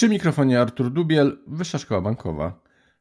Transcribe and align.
Przy 0.00 0.08
mikrofonie 0.08 0.60
Artur 0.60 0.90
Dubiel, 0.90 1.38
Wyższa 1.46 1.78
Szkoła 1.78 2.00
Bankowa. 2.00 2.60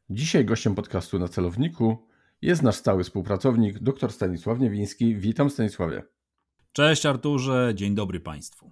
Dzisiaj 0.09 0.45
gościem 0.45 0.75
podcastu 0.75 1.19
na 1.19 1.27
celowniku 1.27 2.07
jest 2.41 2.63
nasz 2.63 2.75
stały 2.75 3.03
współpracownik, 3.03 3.79
dr 3.79 4.11
Stanisław 4.11 4.59
Niewiński. 4.59 5.15
Witam 5.15 5.49
Stanisławie. 5.49 6.03
Cześć 6.71 7.05
Arturze, 7.05 7.71
dzień 7.75 7.95
dobry 7.95 8.19
Państwu. 8.19 8.71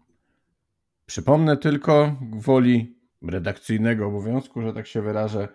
Przypomnę 1.05 1.57
tylko 1.57 2.15
woli 2.31 2.97
redakcyjnego 3.21 4.07
obowiązku, 4.07 4.61
że 4.61 4.73
tak 4.73 4.87
się 4.87 5.01
wyrażę, 5.01 5.47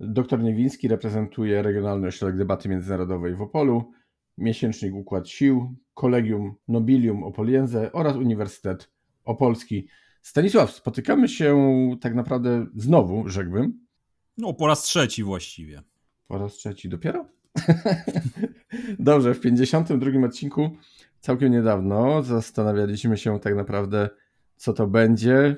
dr 0.00 0.42
Niewiński 0.42 0.88
reprezentuje 0.88 1.62
Regionalny 1.62 2.08
Ośrodek 2.08 2.36
Debaty 2.36 2.68
Międzynarodowej 2.68 3.34
w 3.34 3.42
Opolu, 3.42 3.92
Miesięcznik 4.38 4.94
Układ 4.94 5.28
Sił, 5.28 5.76
Kolegium 5.94 6.54
Nobilium 6.68 7.24
Opoliense 7.24 7.92
oraz 7.92 8.16
Uniwersytet 8.16 8.90
Opolski. 9.24 9.88
Stanisław, 10.24 10.70
spotykamy 10.70 11.28
się 11.28 11.56
tak 12.00 12.14
naprawdę 12.14 12.66
znowu, 12.76 13.28
rzekłbym. 13.28 13.86
No, 14.38 14.54
po 14.54 14.66
raz 14.66 14.82
trzeci 14.82 15.24
właściwie. 15.24 15.82
Po 16.28 16.38
raz 16.38 16.52
trzeci 16.52 16.88
dopiero? 16.88 17.26
Dobrze, 18.98 19.34
w 19.34 19.40
52 19.40 20.26
odcinku, 20.26 20.70
całkiem 21.20 21.52
niedawno, 21.52 22.22
zastanawialiśmy 22.22 23.16
się 23.16 23.40
tak 23.40 23.54
naprawdę, 23.54 24.08
co 24.56 24.72
to 24.72 24.86
będzie. 24.86 25.56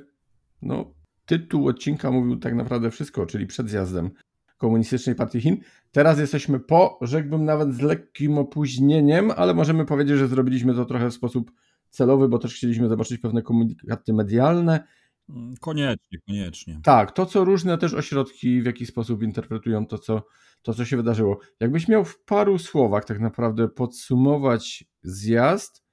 No, 0.62 0.95
tytuł 1.27 1.69
odcinka 1.69 2.11
mówił 2.11 2.36
tak 2.36 2.55
naprawdę 2.55 2.91
wszystko, 2.91 3.27
czyli 3.27 3.47
przed 3.47 3.70
zjazdem 3.70 4.11
Komunistycznej 4.58 5.14
Partii 5.14 5.41
Chin. 5.41 5.56
Teraz 5.92 6.19
jesteśmy 6.19 6.61
po, 6.61 6.98
rzekłbym 7.03 7.45
nawet 7.45 7.75
z 7.75 7.80
lekkim 7.80 8.39
opóźnieniem, 8.39 9.30
ale 9.36 9.55
możemy 9.55 9.84
powiedzieć, 9.84 10.19
że 10.19 10.28
zrobiliśmy 10.28 10.75
to 10.75 10.84
trochę 10.84 11.11
w 11.11 11.14
sposób 11.14 11.51
celowy, 11.97 12.28
bo 12.28 12.39
też 12.39 12.55
chcieliśmy 12.55 12.89
zobaczyć 12.89 13.20
pewne 13.20 13.42
komunikaty 13.42 14.12
medialne. 14.12 14.84
Mm, 15.28 15.55
koniecznie, 15.61 16.19
koniecznie. 16.27 16.80
Tak, 16.83 17.12
to 17.12 17.27
co 17.27 17.44
różne 17.44 17.78
też 17.78 17.94
ośrodki 17.94 18.62
w 18.62 18.66
jakiś 18.66 18.89
sposób 18.89 19.22
interpretują 19.22 19.86
to, 19.86 19.98
co, 19.98 20.22
to, 20.62 20.74
co 20.74 20.84
się 20.84 20.97
wydarzyło. 20.97 21.39
Jakbyś 21.61 21.89
miał 21.89 22.05
w 22.05 22.20
paru 22.24 22.58
słowach 22.58 23.05
tak 23.05 23.20
naprawdę 23.20 23.69
podsumować 23.69 24.84
zjazd, 25.02 25.84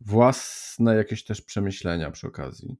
własne 0.00 0.96
jakieś 0.96 1.24
też 1.24 1.42
przemyślenia 1.42 2.10
przy 2.10 2.26
okazji. 2.26 2.76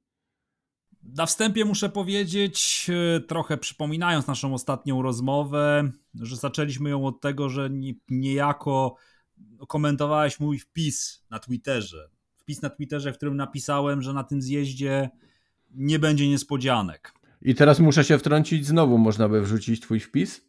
Na 1.03 1.25
wstępie 1.25 1.65
muszę 1.65 1.89
powiedzieć, 1.89 2.87
e, 2.89 3.19
trochę 3.19 3.57
przypominając 3.57 4.27
naszą 4.27 4.53
ostatnią 4.53 5.01
rozmowę, 5.01 5.91
że 6.13 6.35
zaczęliśmy 6.35 6.89
ją 6.89 7.05
od 7.05 7.21
tego, 7.21 7.49
że 7.49 7.69
niejako 8.09 8.95
komentowałeś 9.67 10.39
mój 10.39 10.59
wpis 10.59 11.25
na 11.29 11.39
Twitterze 11.39 12.09
wpis 12.49 12.61
na 12.61 12.69
Twitterze, 12.69 13.13
w 13.13 13.17
którym 13.17 13.35
napisałem, 13.35 14.01
że 14.01 14.13
na 14.13 14.23
tym 14.23 14.41
zjeździe 14.41 15.09
nie 15.71 15.99
będzie 15.99 16.29
niespodzianek. 16.29 17.13
I 17.41 17.55
teraz 17.55 17.79
muszę 17.79 18.03
się 18.03 18.17
wtrącić, 18.17 18.65
znowu 18.65 18.97
można 18.97 19.29
by 19.29 19.41
wrzucić 19.41 19.81
twój 19.81 19.99
wpis, 19.99 20.41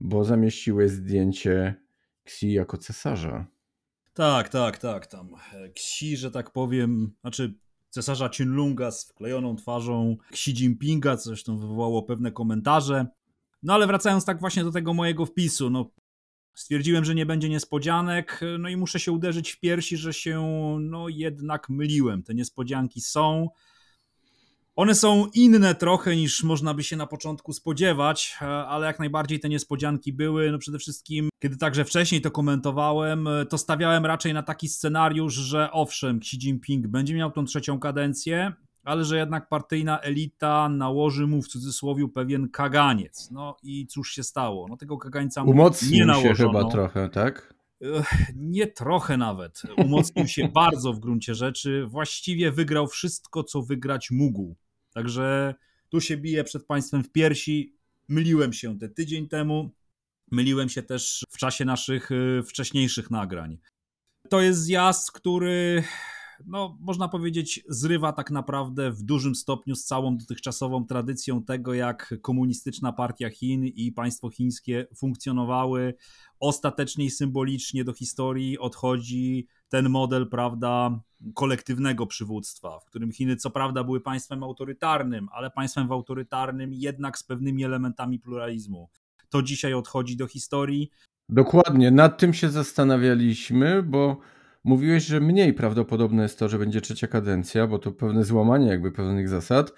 bo 0.00 0.24
zamieściłeś 0.24 0.90
zdjęcie 0.90 1.74
Xi 2.26 2.52
jako 2.52 2.78
cesarza. 2.78 3.46
Tak, 4.14 4.48
tak, 4.48 4.78
tak, 4.78 5.06
tam 5.06 5.30
Xi, 5.76 6.16
że 6.16 6.30
tak 6.30 6.50
powiem, 6.50 7.12
znaczy 7.20 7.54
cesarza 7.88 8.28
Qinlunga 8.28 8.90
z 8.90 9.04
wklejoną 9.04 9.56
twarzą 9.56 10.16
Xi 10.30 10.50
Jinpinga, 10.50 11.16
co 11.16 11.24
zresztą 11.24 11.58
wywołało 11.58 12.02
pewne 12.02 12.32
komentarze. 12.32 13.06
No 13.62 13.74
ale 13.74 13.86
wracając 13.86 14.24
tak 14.24 14.40
właśnie 14.40 14.64
do 14.64 14.72
tego 14.72 14.94
mojego 14.94 15.26
wpisu, 15.26 15.70
no 15.70 15.90
Stwierdziłem, 16.54 17.04
że 17.04 17.14
nie 17.14 17.26
będzie 17.26 17.48
niespodzianek, 17.48 18.40
no 18.58 18.68
i 18.68 18.76
muszę 18.76 19.00
się 19.00 19.12
uderzyć 19.12 19.50
w 19.50 19.60
piersi, 19.60 19.96
że 19.96 20.12
się 20.12 20.40
no 20.80 21.08
jednak 21.08 21.68
myliłem. 21.68 22.22
Te 22.22 22.34
niespodzianki 22.34 23.00
są. 23.00 23.48
One 24.76 24.94
są 24.94 25.26
inne 25.34 25.74
trochę 25.74 26.16
niż 26.16 26.42
można 26.42 26.74
by 26.74 26.82
się 26.82 26.96
na 26.96 27.06
początku 27.06 27.52
spodziewać, 27.52 28.36
ale 28.40 28.86
jak 28.86 28.98
najbardziej 28.98 29.40
te 29.40 29.48
niespodzianki 29.48 30.12
były. 30.12 30.52
No 30.52 30.58
przede 30.58 30.78
wszystkim, 30.78 31.28
kiedy 31.42 31.56
także 31.56 31.84
wcześniej 31.84 32.20
to 32.20 32.30
komentowałem, 32.30 33.28
to 33.48 33.58
stawiałem 33.58 34.06
raczej 34.06 34.34
na 34.34 34.42
taki 34.42 34.68
scenariusz, 34.68 35.34
że 35.34 35.72
owszem, 35.72 36.16
Xi 36.16 36.36
Jinping 36.36 36.86
będzie 36.86 37.14
miał 37.14 37.30
tą 37.30 37.44
trzecią 37.44 37.80
kadencję, 37.80 38.52
ale 38.84 39.04
że 39.04 39.16
jednak 39.16 39.48
partyjna 39.48 40.00
elita 40.00 40.68
nałoży 40.68 41.26
mu 41.26 41.42
w 41.42 41.48
cudzysłowie 41.48 42.08
pewien 42.08 42.48
kaganiec. 42.48 43.30
No 43.30 43.56
i 43.62 43.86
cóż 43.86 44.12
się 44.12 44.22
stało? 44.22 44.66
No 44.68 44.76
tego 44.76 44.98
kagańca 44.98 45.42
Umocnił 45.42 45.92
nie 45.92 46.06
nałożono. 46.06 46.34
się 46.34 46.46
chyba 46.46 46.70
trochę, 46.70 47.08
tak? 47.08 47.54
Nie 48.34 48.66
trochę 48.66 49.16
nawet. 49.16 49.62
Umocnił 49.76 50.28
się 50.28 50.48
bardzo 50.54 50.92
w 50.92 50.98
gruncie 51.00 51.34
rzeczy. 51.34 51.86
Właściwie 51.86 52.52
wygrał 52.52 52.86
wszystko, 52.86 53.44
co 53.44 53.62
wygrać 53.62 54.10
mógł. 54.10 54.56
Także 54.94 55.54
tu 55.88 56.00
się 56.00 56.16
bije 56.16 56.44
przed 56.44 56.66
państwem 56.66 57.04
w 57.04 57.12
piersi. 57.12 57.74
Myliłem 58.08 58.52
się 58.52 58.78
te 58.78 58.88
tydzień 58.88 59.28
temu. 59.28 59.70
Myliłem 60.30 60.68
się 60.68 60.82
też 60.82 61.24
w 61.30 61.38
czasie 61.38 61.64
naszych 61.64 62.10
y, 62.10 62.42
wcześniejszych 62.46 63.10
nagrań. 63.10 63.58
To 64.28 64.40
jest 64.40 64.60
zjazd, 64.60 65.12
który 65.12 65.84
no, 66.46 66.78
można 66.80 67.08
powiedzieć, 67.08 67.64
zrywa 67.68 68.12
tak 68.12 68.30
naprawdę 68.30 68.90
w 68.90 69.02
dużym 69.02 69.34
stopniu 69.34 69.74
z 69.74 69.84
całą 69.84 70.16
dotychczasową 70.16 70.86
tradycją 70.86 71.42
tego, 71.42 71.74
jak 71.74 72.14
komunistyczna 72.22 72.92
partia 72.92 73.30
Chin 73.30 73.64
i 73.64 73.92
państwo 73.92 74.30
chińskie 74.30 74.86
funkcjonowały. 74.96 75.94
Ostatecznie 76.40 77.04
i 77.04 77.10
symbolicznie 77.10 77.84
do 77.84 77.92
historii 77.92 78.58
odchodzi 78.58 79.46
ten 79.68 79.88
model, 79.88 80.28
prawda, 80.28 81.00
kolektywnego 81.34 82.06
przywództwa, 82.06 82.78
w 82.80 82.84
którym 82.84 83.12
Chiny 83.12 83.36
co 83.36 83.50
prawda 83.50 83.84
były 83.84 84.00
państwem 84.00 84.42
autorytarnym, 84.42 85.28
ale 85.32 85.50
państwem 85.50 85.92
autorytarnym 85.92 86.72
jednak 86.72 87.18
z 87.18 87.22
pewnymi 87.22 87.64
elementami 87.64 88.18
pluralizmu. 88.18 88.88
To 89.28 89.42
dzisiaj 89.42 89.74
odchodzi 89.74 90.16
do 90.16 90.26
historii. 90.26 90.90
Dokładnie, 91.28 91.90
nad 91.90 92.18
tym 92.18 92.34
się 92.34 92.50
zastanawialiśmy, 92.50 93.82
bo 93.82 94.20
Mówiłeś, 94.64 95.04
że 95.04 95.20
mniej 95.20 95.54
prawdopodobne 95.54 96.22
jest 96.22 96.38
to, 96.38 96.48
że 96.48 96.58
będzie 96.58 96.80
trzecia 96.80 97.06
kadencja, 97.06 97.66
bo 97.66 97.78
to 97.78 97.92
pewne 97.92 98.24
złamanie 98.24 98.66
jakby 98.68 98.92
pewnych 98.92 99.28
zasad. 99.28 99.72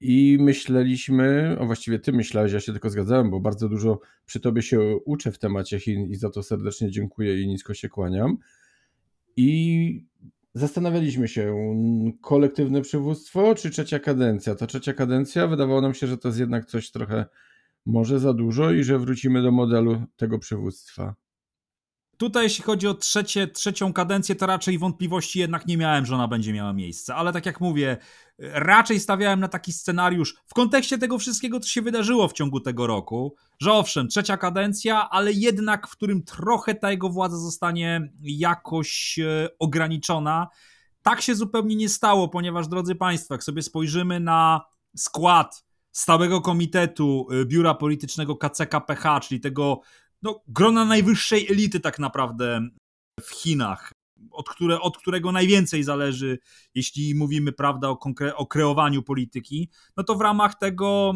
I 0.00 0.38
myśleliśmy, 0.40 1.56
a 1.60 1.64
właściwie 1.64 1.98
ty 1.98 2.12
myślałeś, 2.12 2.52
ja 2.52 2.60
się 2.60 2.72
tylko 2.72 2.90
zgadzałem, 2.90 3.30
bo 3.30 3.40
bardzo 3.40 3.68
dużo 3.68 4.00
przy 4.26 4.40
tobie 4.40 4.62
się 4.62 4.80
uczę 5.04 5.32
w 5.32 5.38
temacie 5.38 5.80
Chin 5.80 6.10
i 6.10 6.16
za 6.16 6.30
to 6.30 6.42
serdecznie 6.42 6.90
dziękuję 6.90 7.42
i 7.42 7.48
nisko 7.48 7.74
się 7.74 7.88
kłaniam. 7.88 8.38
I 9.36 10.04
zastanawialiśmy 10.54 11.28
się, 11.28 11.56
kolektywne 12.20 12.82
przywództwo 12.82 13.54
czy 13.54 13.70
trzecia 13.70 13.98
kadencja? 13.98 14.54
Ta 14.54 14.66
trzecia 14.66 14.92
kadencja 14.92 15.46
wydawało 15.46 15.80
nam 15.80 15.94
się, 15.94 16.06
że 16.06 16.18
to 16.18 16.28
jest 16.28 16.40
jednak 16.40 16.64
coś 16.64 16.90
trochę 16.90 17.26
może 17.86 18.18
za 18.18 18.34
dużo 18.34 18.72
i 18.72 18.84
że 18.84 18.98
wrócimy 18.98 19.42
do 19.42 19.52
modelu 19.52 20.02
tego 20.16 20.38
przywództwa. 20.38 21.14
Tutaj, 22.18 22.44
jeśli 22.44 22.64
chodzi 22.64 22.86
o 22.86 22.94
trzecie, 22.94 23.46
trzecią 23.46 23.92
kadencję, 23.92 24.34
to 24.34 24.46
raczej 24.46 24.78
wątpliwości 24.78 25.38
jednak 25.38 25.66
nie 25.66 25.76
miałem, 25.76 26.06
że 26.06 26.14
ona 26.14 26.28
będzie 26.28 26.52
miała 26.52 26.72
miejsce. 26.72 27.14
Ale 27.14 27.32
tak 27.32 27.46
jak 27.46 27.60
mówię, 27.60 27.96
raczej 28.38 29.00
stawiałem 29.00 29.40
na 29.40 29.48
taki 29.48 29.72
scenariusz 29.72 30.36
w 30.46 30.54
kontekście 30.54 30.98
tego 30.98 31.18
wszystkiego, 31.18 31.60
co 31.60 31.68
się 31.68 31.82
wydarzyło 31.82 32.28
w 32.28 32.32
ciągu 32.32 32.60
tego 32.60 32.86
roku, 32.86 33.34
że 33.60 33.72
owszem, 33.72 34.08
trzecia 34.08 34.36
kadencja, 34.36 35.10
ale 35.10 35.32
jednak 35.32 35.88
w 35.88 35.90
którym 35.90 36.22
trochę 36.22 36.74
ta 36.74 36.90
jego 36.90 37.08
władza 37.08 37.36
zostanie 37.36 38.12
jakoś 38.22 39.18
e, 39.18 39.48
ograniczona. 39.58 40.48
Tak 41.02 41.20
się 41.20 41.34
zupełnie 41.34 41.76
nie 41.76 41.88
stało, 41.88 42.28
ponieważ, 42.28 42.68
drodzy 42.68 42.94
Państwo, 42.94 43.34
jak 43.34 43.44
sobie 43.44 43.62
spojrzymy 43.62 44.20
na 44.20 44.60
skład 44.96 45.64
stałego 45.92 46.40
komitetu 46.40 47.26
e, 47.30 47.44
Biura 47.44 47.74
Politycznego 47.74 48.36
KCKPH, 48.36 49.20
czyli 49.22 49.40
tego 49.40 49.80
no, 50.22 50.42
grona 50.48 50.84
najwyższej 50.84 51.46
elity 51.52 51.80
tak 51.80 51.98
naprawdę 51.98 52.68
w 53.20 53.30
Chinach, 53.30 53.92
od, 54.30 54.48
które, 54.48 54.80
od 54.80 54.98
którego 54.98 55.32
najwięcej 55.32 55.82
zależy, 55.82 56.38
jeśli 56.74 57.14
mówimy 57.14 57.52
prawda, 57.52 57.88
o, 57.88 57.94
konkre- 57.94 58.32
o 58.36 58.46
kreowaniu 58.46 59.02
polityki, 59.02 59.70
no 59.96 60.04
to 60.04 60.14
w 60.14 60.20
ramach 60.20 60.58
tego, 60.58 61.14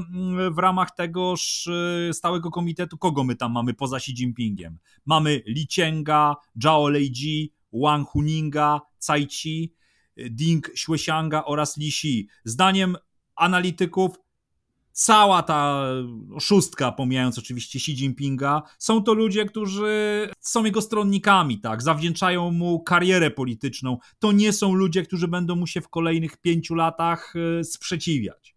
w 0.51 0.59
ramach 0.59 0.91
tegoż 0.91 1.67
y, 1.67 2.11
stałego 2.13 2.51
komitetu, 2.51 2.99
kogo 2.99 3.25
my 3.25 3.37
tam 3.37 3.53
mamy 3.53 3.75
poza 3.75 3.97
Xi 3.97 4.13
Jinpingiem? 4.13 4.79
Mamy 5.07 5.43
Li 5.47 5.67
Qienga, 5.67 6.37
Zhao 6.63 6.89
Leiji, 6.89 7.53
Wang 7.73 8.09
Huninga, 8.09 8.81
Cai 8.99 9.27
Chi, 9.27 9.75
Ding 10.17 10.71
Xuexianga 10.75 11.45
oraz 11.45 11.77
Li 11.77 11.89
Xi. 11.89 12.29
Zdaniem 12.45 12.97
analityków 13.37 14.11
cała 14.93 15.43
ta 15.43 15.85
szóstka, 16.41 16.93
pomijając 16.93 17.39
oczywiście 17.39 17.79
Xi 17.79 17.93
Jinpinga, 17.93 18.62
są 18.79 19.03
to 19.03 19.15
ludzie, 19.15 19.44
którzy 19.44 20.29
są 20.41 20.65
jego 20.65 20.83
stronnikami, 20.83 21.61
tak, 21.61 21.83
zawdzięczają 21.83 22.50
mu 22.50 22.81
karierę 22.81 23.31
polityczną. 23.31 23.99
To 24.19 24.33
nie 24.33 24.53
są 24.53 24.75
ludzie, 24.75 25.03
którzy 25.03 25.29
będą 25.29 25.56
mu 25.56 25.67
się 25.67 25.81
w 25.81 25.89
kolejnych 25.89 26.37
pięciu 26.37 26.75
latach 26.75 27.35
e, 27.61 27.65
sprzeciwiać. 27.65 28.56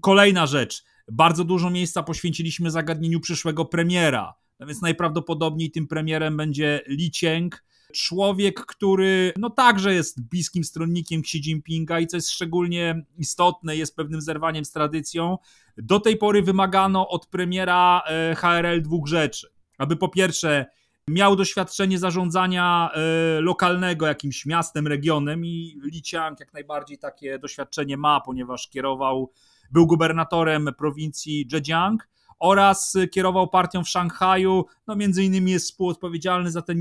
Kolejna 0.00 0.46
rzecz. 0.46 0.84
Bardzo 1.12 1.44
dużo 1.44 1.70
miejsca 1.70 2.02
poświęciliśmy 2.02 2.70
zagadnieniu 2.70 3.20
przyszłego 3.20 3.64
premiera. 3.64 4.34
No 4.60 4.66
więc 4.66 4.82
najprawdopodobniej 4.82 5.70
tym 5.70 5.86
premierem 5.86 6.36
będzie 6.36 6.82
Li 6.88 7.10
Qiang, 7.10 7.64
człowiek, 7.94 8.66
który 8.66 9.32
no 9.36 9.50
także 9.50 9.94
jest 9.94 10.28
bliskim 10.28 10.64
stronnikiem 10.64 11.20
Xi 11.20 11.38
Jinpinga 11.38 12.00
i 12.00 12.06
co 12.06 12.16
jest 12.16 12.30
szczególnie 12.30 13.04
istotne, 13.18 13.76
jest 13.76 13.96
pewnym 13.96 14.20
zerwaniem 14.20 14.64
z 14.64 14.72
tradycją. 14.72 15.38
Do 15.76 16.00
tej 16.00 16.16
pory 16.16 16.42
wymagano 16.42 17.08
od 17.08 17.26
premiera 17.26 18.02
e, 18.06 18.34
HRL 18.34 18.82
dwóch 18.82 19.08
rzeczy. 19.08 19.48
Aby 19.78 19.96
po 19.96 20.08
pierwsze 20.08 20.66
miał 21.08 21.36
doświadczenie 21.36 21.98
zarządzania 21.98 22.90
e, 22.94 23.00
lokalnego 23.40 24.06
jakimś 24.06 24.46
miastem, 24.46 24.86
regionem 24.86 25.44
i 25.44 25.80
Li 25.84 26.02
Qiang 26.02 26.40
jak 26.40 26.52
najbardziej 26.52 26.98
takie 26.98 27.38
doświadczenie 27.38 27.96
ma, 27.96 28.20
ponieważ 28.20 28.68
kierował, 28.68 29.32
był 29.70 29.86
gubernatorem 29.86 30.68
prowincji 30.78 31.46
Zhejiang 31.50 32.08
oraz 32.38 32.96
kierował 33.12 33.48
partią 33.48 33.84
w 33.84 33.88
Szanghaju, 33.88 34.64
no 34.86 34.96
między 34.96 35.24
innymi 35.24 35.52
jest 35.52 35.66
współodpowiedzialny 35.66 36.50
za 36.50 36.62
ten 36.62 36.80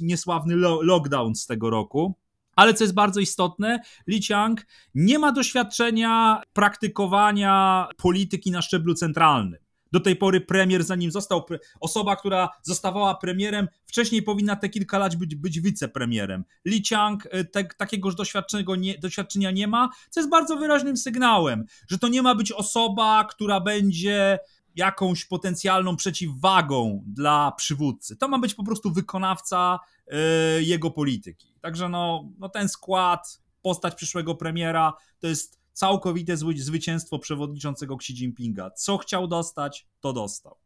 niesławny, 0.00 0.56
lockdown 0.82 1.34
z 1.34 1.46
tego 1.46 1.70
roku. 1.70 2.14
Ale 2.56 2.74
co 2.74 2.84
jest 2.84 2.94
bardzo 2.94 3.20
istotne, 3.20 3.80
Li 4.06 4.20
Qiang 4.20 4.66
nie 4.94 5.18
ma 5.18 5.32
doświadczenia 5.32 6.42
praktykowania 6.52 7.86
polityki 7.96 8.50
na 8.50 8.62
szczeblu 8.62 8.94
centralnym. 8.94 9.64
Do 9.92 10.00
tej 10.00 10.16
pory 10.16 10.40
premier, 10.40 10.84
zanim 10.84 11.10
został, 11.10 11.46
osoba, 11.80 12.16
która 12.16 12.48
zostawała 12.62 13.14
premierem, 13.14 13.68
wcześniej 13.86 14.22
powinna 14.22 14.56
te 14.56 14.68
kilka 14.68 14.98
lat 14.98 15.16
być, 15.16 15.34
być 15.34 15.60
wicepremierem. 15.60 16.44
Li 16.64 16.82
Qiang 16.82 17.28
e, 17.30 17.44
te, 17.44 17.64
takiegoż 17.64 18.14
nie, 18.78 18.98
doświadczenia 18.98 19.50
nie 19.50 19.68
ma, 19.68 19.90
co 20.10 20.20
jest 20.20 20.30
bardzo 20.30 20.56
wyraźnym 20.56 20.96
sygnałem, 20.96 21.64
że 21.88 21.98
to 21.98 22.08
nie 22.08 22.22
ma 22.22 22.34
być 22.34 22.52
osoba, 22.52 23.24
która 23.30 23.60
będzie 23.60 24.38
jakąś 24.74 25.24
potencjalną 25.24 25.96
przeciwwagą 25.96 27.04
dla 27.06 27.52
przywódcy. 27.52 28.16
To 28.16 28.28
ma 28.28 28.38
być 28.38 28.54
po 28.54 28.64
prostu 28.64 28.92
wykonawca 28.92 29.78
y, 30.58 30.62
jego 30.62 30.90
polityki. 30.90 31.54
Także 31.60 31.88
no, 31.88 32.28
no 32.38 32.48
ten 32.48 32.68
skład, 32.68 33.40
postać 33.62 33.94
przyszłego 33.94 34.34
premiera 34.34 34.92
to 35.18 35.26
jest 35.26 35.60
całkowite 35.72 36.36
zwycięstwo 36.56 37.18
przewodniczącego 37.18 37.94
Xi 37.94 38.12
Jinpinga. 38.12 38.70
Co 38.70 38.98
chciał 38.98 39.28
dostać, 39.28 39.86
to 40.00 40.12
dostał. 40.12 40.56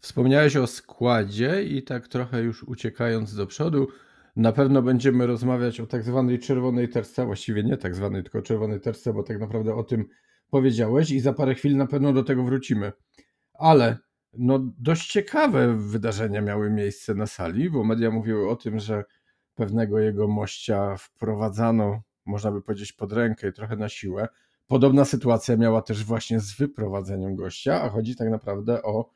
Wspomniałeś 0.00 0.56
o 0.56 0.66
składzie 0.66 1.64
i 1.64 1.82
tak 1.82 2.08
trochę 2.08 2.42
już 2.42 2.62
uciekając 2.62 3.34
do 3.34 3.46
przodu, 3.46 3.88
na 4.36 4.52
pewno 4.52 4.82
będziemy 4.82 5.26
rozmawiać 5.26 5.80
o 5.80 5.86
tak 5.86 6.02
zwanej 6.02 6.38
czerwonej 6.38 6.88
terce, 6.88 7.26
właściwie 7.26 7.64
nie 7.64 7.76
tak 7.76 7.94
zwanej, 7.94 8.22
tylko 8.22 8.42
czerwonej 8.42 8.80
terce, 8.80 9.12
bo 9.12 9.22
tak 9.22 9.40
naprawdę 9.40 9.74
o 9.74 9.82
tym 9.82 10.08
powiedziałeś 10.50 11.10
i 11.10 11.20
za 11.20 11.32
parę 11.32 11.54
chwil 11.54 11.76
na 11.76 11.86
pewno 11.86 12.12
do 12.12 12.22
tego 12.22 12.44
wrócimy 12.44 12.92
ale 13.58 13.98
no, 14.38 14.58
dość 14.78 15.12
ciekawe 15.12 15.76
wydarzenia 15.76 16.40
miały 16.40 16.70
miejsce 16.70 17.14
na 17.14 17.26
sali, 17.26 17.70
bo 17.70 17.84
media 17.84 18.10
mówiły 18.10 18.50
o 18.50 18.56
tym, 18.56 18.78
że 18.78 19.04
pewnego 19.54 19.98
jego 19.98 20.28
mościa 20.28 20.96
wprowadzano, 20.96 22.02
można 22.26 22.52
by 22.52 22.62
powiedzieć, 22.62 22.92
pod 22.92 23.12
rękę 23.12 23.48
i 23.48 23.52
trochę 23.52 23.76
na 23.76 23.88
siłę. 23.88 24.28
Podobna 24.66 25.04
sytuacja 25.04 25.56
miała 25.56 25.82
też 25.82 26.04
właśnie 26.04 26.40
z 26.40 26.56
wyprowadzeniem 26.56 27.36
gościa, 27.36 27.82
a 27.82 27.88
chodzi 27.88 28.16
tak 28.16 28.30
naprawdę 28.30 28.82
o 28.82 29.10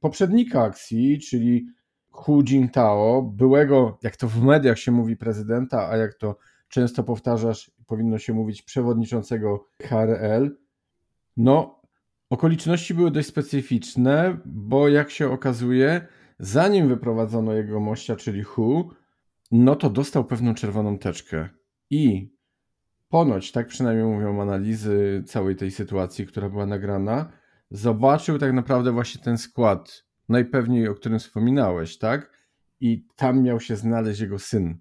poprzednika 0.00 0.62
akcji, 0.62 1.20
czyli 1.20 1.66
Hu 2.10 2.42
Jintao, 2.42 3.22
byłego, 3.22 3.98
jak 4.02 4.16
to 4.16 4.28
w 4.28 4.42
mediach 4.42 4.78
się 4.78 4.92
mówi, 4.92 5.16
prezydenta, 5.16 5.88
a 5.88 5.96
jak 5.96 6.14
to 6.14 6.36
często 6.68 7.04
powtarzasz, 7.04 7.70
powinno 7.86 8.18
się 8.18 8.32
mówić 8.32 8.62
przewodniczącego 8.62 9.68
HRL. 9.82 10.56
No, 11.36 11.77
Okoliczności 12.30 12.94
były 12.94 13.10
dość 13.10 13.28
specyficzne, 13.28 14.38
bo 14.44 14.88
jak 14.88 15.10
się 15.10 15.30
okazuje, 15.30 16.06
zanim 16.38 16.88
wyprowadzono 16.88 17.52
jego 17.52 17.80
mościa, 17.80 18.16
czyli 18.16 18.42
Hu, 18.42 18.90
no 19.52 19.76
to 19.76 19.90
dostał 19.90 20.24
pewną 20.24 20.54
czerwoną 20.54 20.98
teczkę. 20.98 21.48
I 21.90 22.32
ponoć, 23.08 23.52
tak 23.52 23.66
przynajmniej 23.66 24.06
mówią 24.06 24.42
analizy 24.42 25.24
całej 25.26 25.56
tej 25.56 25.70
sytuacji, 25.70 26.26
która 26.26 26.48
była 26.48 26.66
nagrana, 26.66 27.32
zobaczył 27.70 28.38
tak 28.38 28.52
naprawdę 28.52 28.92
właśnie 28.92 29.22
ten 29.22 29.38
skład, 29.38 30.04
najpewniej 30.28 30.88
o 30.88 30.94
którym 30.94 31.18
wspominałeś, 31.18 31.98
tak? 31.98 32.48
I 32.80 33.06
tam 33.16 33.42
miał 33.42 33.60
się 33.60 33.76
znaleźć 33.76 34.20
jego 34.20 34.38
syn. 34.38 34.78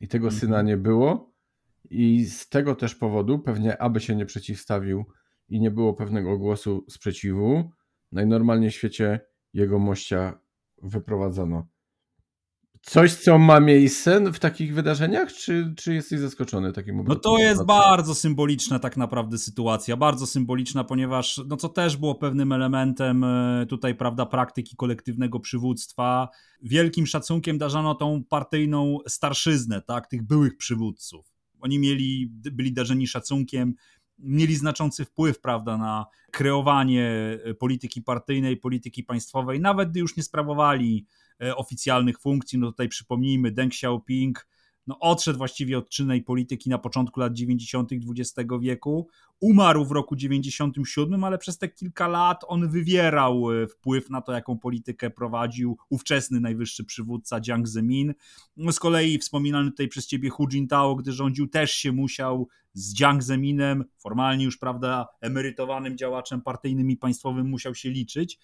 I 0.00 0.08
tego 0.08 0.26
mhm. 0.26 0.40
syna 0.40 0.62
nie 0.62 0.76
było. 0.76 1.32
I 1.90 2.24
z 2.24 2.48
tego 2.48 2.74
też 2.74 2.94
powodu, 2.94 3.38
pewnie 3.38 3.82
aby 3.82 4.00
się 4.00 4.16
nie 4.16 4.26
przeciwstawił 4.26 5.04
i 5.48 5.60
nie 5.60 5.70
było 5.70 5.94
pewnego 5.94 6.38
głosu 6.38 6.84
sprzeciwu, 6.88 7.70
najnormalniej 8.12 8.70
w 8.70 8.74
świecie 8.74 9.20
jego 9.54 9.78
mościa 9.78 10.40
wyprowadzono. 10.82 11.66
Coś, 12.82 13.14
co 13.14 13.38
ma 13.38 13.60
miejsce 13.60 14.32
w 14.32 14.38
takich 14.38 14.74
wydarzeniach, 14.74 15.32
czy, 15.32 15.74
czy 15.76 15.94
jesteś 15.94 16.20
zaskoczony 16.20 16.72
takim 16.72 17.04
No 17.08 17.14
to 17.14 17.38
jest 17.38 17.64
bardzo 17.64 18.14
symboliczna 18.14 18.78
tak 18.78 18.96
naprawdę 18.96 19.38
sytuacja, 19.38 19.96
bardzo 19.96 20.26
symboliczna, 20.26 20.84
ponieważ, 20.84 21.40
no 21.46 21.56
co 21.56 21.68
też 21.68 21.96
było 21.96 22.14
pewnym 22.14 22.52
elementem 22.52 23.24
e, 23.24 23.66
tutaj, 23.68 23.94
prawda, 23.94 24.26
praktyki 24.26 24.76
kolektywnego 24.76 25.40
przywództwa. 25.40 26.28
Wielkim 26.62 27.06
szacunkiem 27.06 27.58
darzano 27.58 27.94
tą 27.94 28.24
partyjną 28.28 28.98
starszyznę, 29.08 29.82
tak, 29.82 30.06
tych 30.06 30.26
byłych 30.26 30.56
przywódców. 30.56 31.26
Oni 31.60 31.78
mieli, 31.78 32.32
byli 32.32 32.72
darzeni 32.72 33.06
szacunkiem, 33.06 33.74
mieli 34.18 34.56
znaczący 34.56 35.04
wpływ, 35.04 35.40
prawda, 35.40 35.76
na 35.76 36.06
kreowanie 36.30 37.38
e, 37.44 37.54
polityki 37.54 38.02
partyjnej, 38.02 38.56
polityki 38.56 39.04
państwowej, 39.04 39.60
nawet 39.60 39.90
gdy 39.90 40.00
już 40.00 40.16
nie 40.16 40.22
sprawowali 40.22 41.06
e, 41.42 41.56
oficjalnych 41.56 42.20
funkcji. 42.20 42.58
No 42.58 42.66
tutaj 42.66 42.88
przypomnijmy, 42.88 43.50
Deng 43.50 43.72
Xiaoping 43.72 44.46
no, 44.88 44.98
odszedł 44.98 45.38
właściwie 45.38 45.78
od 45.78 45.88
czynnej 45.88 46.22
polityki 46.22 46.70
na 46.70 46.78
początku 46.78 47.20
lat 47.20 47.32
90. 47.32 47.90
XX 47.92 48.50
wieku. 48.60 49.08
Umarł 49.40 49.84
w 49.84 49.92
roku 49.92 50.16
97, 50.16 51.24
ale 51.24 51.38
przez 51.38 51.58
te 51.58 51.68
kilka 51.68 52.08
lat 52.08 52.44
on 52.46 52.68
wywierał 52.68 53.52
e, 53.52 53.66
wpływ 53.66 54.10
na 54.10 54.20
to, 54.20 54.32
jaką 54.32 54.58
politykę 54.58 55.10
prowadził 55.10 55.78
ówczesny 55.90 56.40
najwyższy 56.40 56.84
przywódca 56.84 57.40
Jiang 57.40 57.68
Zemin. 57.68 58.14
No, 58.56 58.72
z 58.72 58.78
kolei 58.78 59.18
wspominany 59.18 59.70
tutaj 59.70 59.88
przez 59.88 60.06
ciebie 60.06 60.30
Hu 60.30 60.48
Jintao, 60.48 60.96
gdy 60.96 61.12
rządził, 61.12 61.48
też 61.48 61.72
się 61.72 61.92
musiał 61.92 62.48
z 62.72 62.94
Jiang 62.94 63.22
Zeminem, 63.22 63.84
formalnie 63.98 64.44
już, 64.44 64.58
prawda, 64.58 65.06
emerytowanym 65.20 65.96
działaczem 65.96 66.42
partyjnym 66.42 66.90
i 66.90 66.96
państwowym 66.96 67.48
musiał 67.48 67.74
się 67.74 67.90
liczyć. 67.90 68.38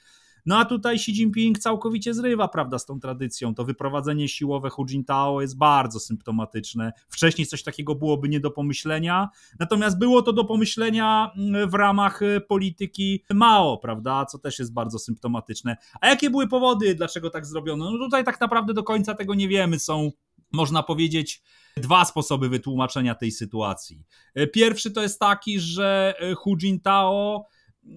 No 0.47 0.59
a 0.59 0.65
tutaj 0.65 0.95
Xi 0.95 1.13
Jinping 1.13 1.59
całkowicie 1.59 2.15
zrywa, 2.15 2.49
prawda, 2.49 2.79
z 2.79 2.87
tą 2.87 3.01
tradycją. 3.01 3.55
To 3.55 3.65
wyprowadzenie 3.65 4.29
siłowe 4.29 4.71
Hu 4.71 4.87
Jintao 4.87 5.41
jest 5.41 5.59
bardzo 5.59 6.01
symptomatyczne. 6.01 6.93
Wcześniej 7.09 7.47
coś 7.47 7.63
takiego 7.63 7.95
byłoby 7.95 8.29
nie 8.29 8.41
do 8.41 8.51
pomyślenia, 8.51 9.29
natomiast 9.59 9.99
było 9.99 10.23
to 10.23 10.33
do 10.33 10.45
pomyślenia 10.45 11.31
mm, 11.37 11.71
w 11.71 11.75
ramach 11.75 12.23
y, 12.23 12.41
polityki 12.49 13.25
Mao, 13.35 13.79
prawda, 13.79 14.27
co 14.27 14.39
też 14.39 14.59
jest 14.59 14.73
bardzo 14.73 14.99
symptomatyczne. 14.99 15.77
A 16.01 16.09
jakie 16.09 16.31
były 16.31 16.49
powody, 16.49 16.95
dlaczego 16.95 17.31
tak 17.31 17.47
zrobiono? 17.47 17.91
No 17.91 17.99
tutaj 17.99 18.25
tak 18.25 18.41
naprawdę 18.41 18.75
do 18.75 18.83
końca 18.83 19.15
tego 19.15 19.35
nie 19.35 19.49
wiemy. 19.49 19.79
Są, 19.79 20.11
można 20.53 20.83
powiedzieć, 20.83 21.43
dwa 21.77 22.05
sposoby 22.05 22.49
wytłumaczenia 22.49 23.15
tej 23.15 23.31
sytuacji. 23.31 24.05
Y, 24.39 24.47
pierwszy 24.47 24.91
to 24.91 25.03
jest 25.03 25.21
taki, 25.21 25.61
że 25.61 26.15
y, 26.23 26.35
Hu 26.35 26.57
Jintao 26.57 27.47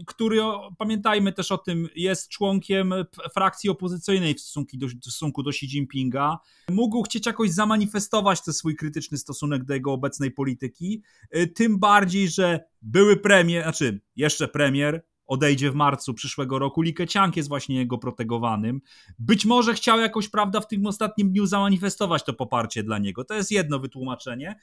który, 0.06 0.38
pamiętajmy 0.77 1.34
też 1.34 1.51
o 1.51 1.58
tym, 1.58 1.89
jest 1.96 2.29
członkiem 2.29 2.94
frakcji 3.34 3.70
opozycyjnej 3.70 4.34
w 4.34 4.41
stosunku 4.41 4.77
do, 4.77 4.88
w 4.88 4.91
stosunku 5.01 5.44
do 5.44 5.50
Xi 5.50 5.65
Jinpinga, 5.65 6.38
mógł 6.70 7.03
chcieć 7.03 7.25
jakoś 7.25 7.51
zamanifestować 7.51 8.44
ten 8.44 8.53
swój 8.53 8.75
krytyczny 8.75 9.17
stosunek 9.17 9.63
do 9.63 9.74
jego 9.74 9.94
obecnej 9.94 10.32
polityki, 10.32 11.03
y, 11.36 11.48
tym 11.48 11.79
bardziej, 11.79 12.29
że 12.29 12.60
były 12.82 13.17
premier, 13.17 13.63
znaczy 13.63 14.01
jeszcze 14.15 14.48
premier, 14.48 15.03
odejdzie 15.27 15.72
w 15.72 15.75
marcu 15.75 16.13
przyszłego 16.13 16.60
roku. 16.60 16.81
Li 16.81 16.93
Keqiang 16.93 17.38
jest 17.38 17.50
właśnie 17.50 17.75
jego 17.75 17.98
protegowanym. 17.98 18.81
Być 19.19 19.46
może 19.46 19.74
chciał 19.74 20.00
jakoś, 20.00 20.29
prawda, 20.29 20.62
w 20.62 20.67
tym 20.67 20.86
ostatnim 20.86 21.31
dniu 21.31 21.46
zamanifestować 21.46 22.24
to 22.24 22.34
poparcie 22.34 22.84
dla 22.84 22.98
niego. 22.98 23.24
To 23.24 23.34
jest 23.34 23.51
jedno 23.51 23.79
wytłumaczenie. 23.79 24.55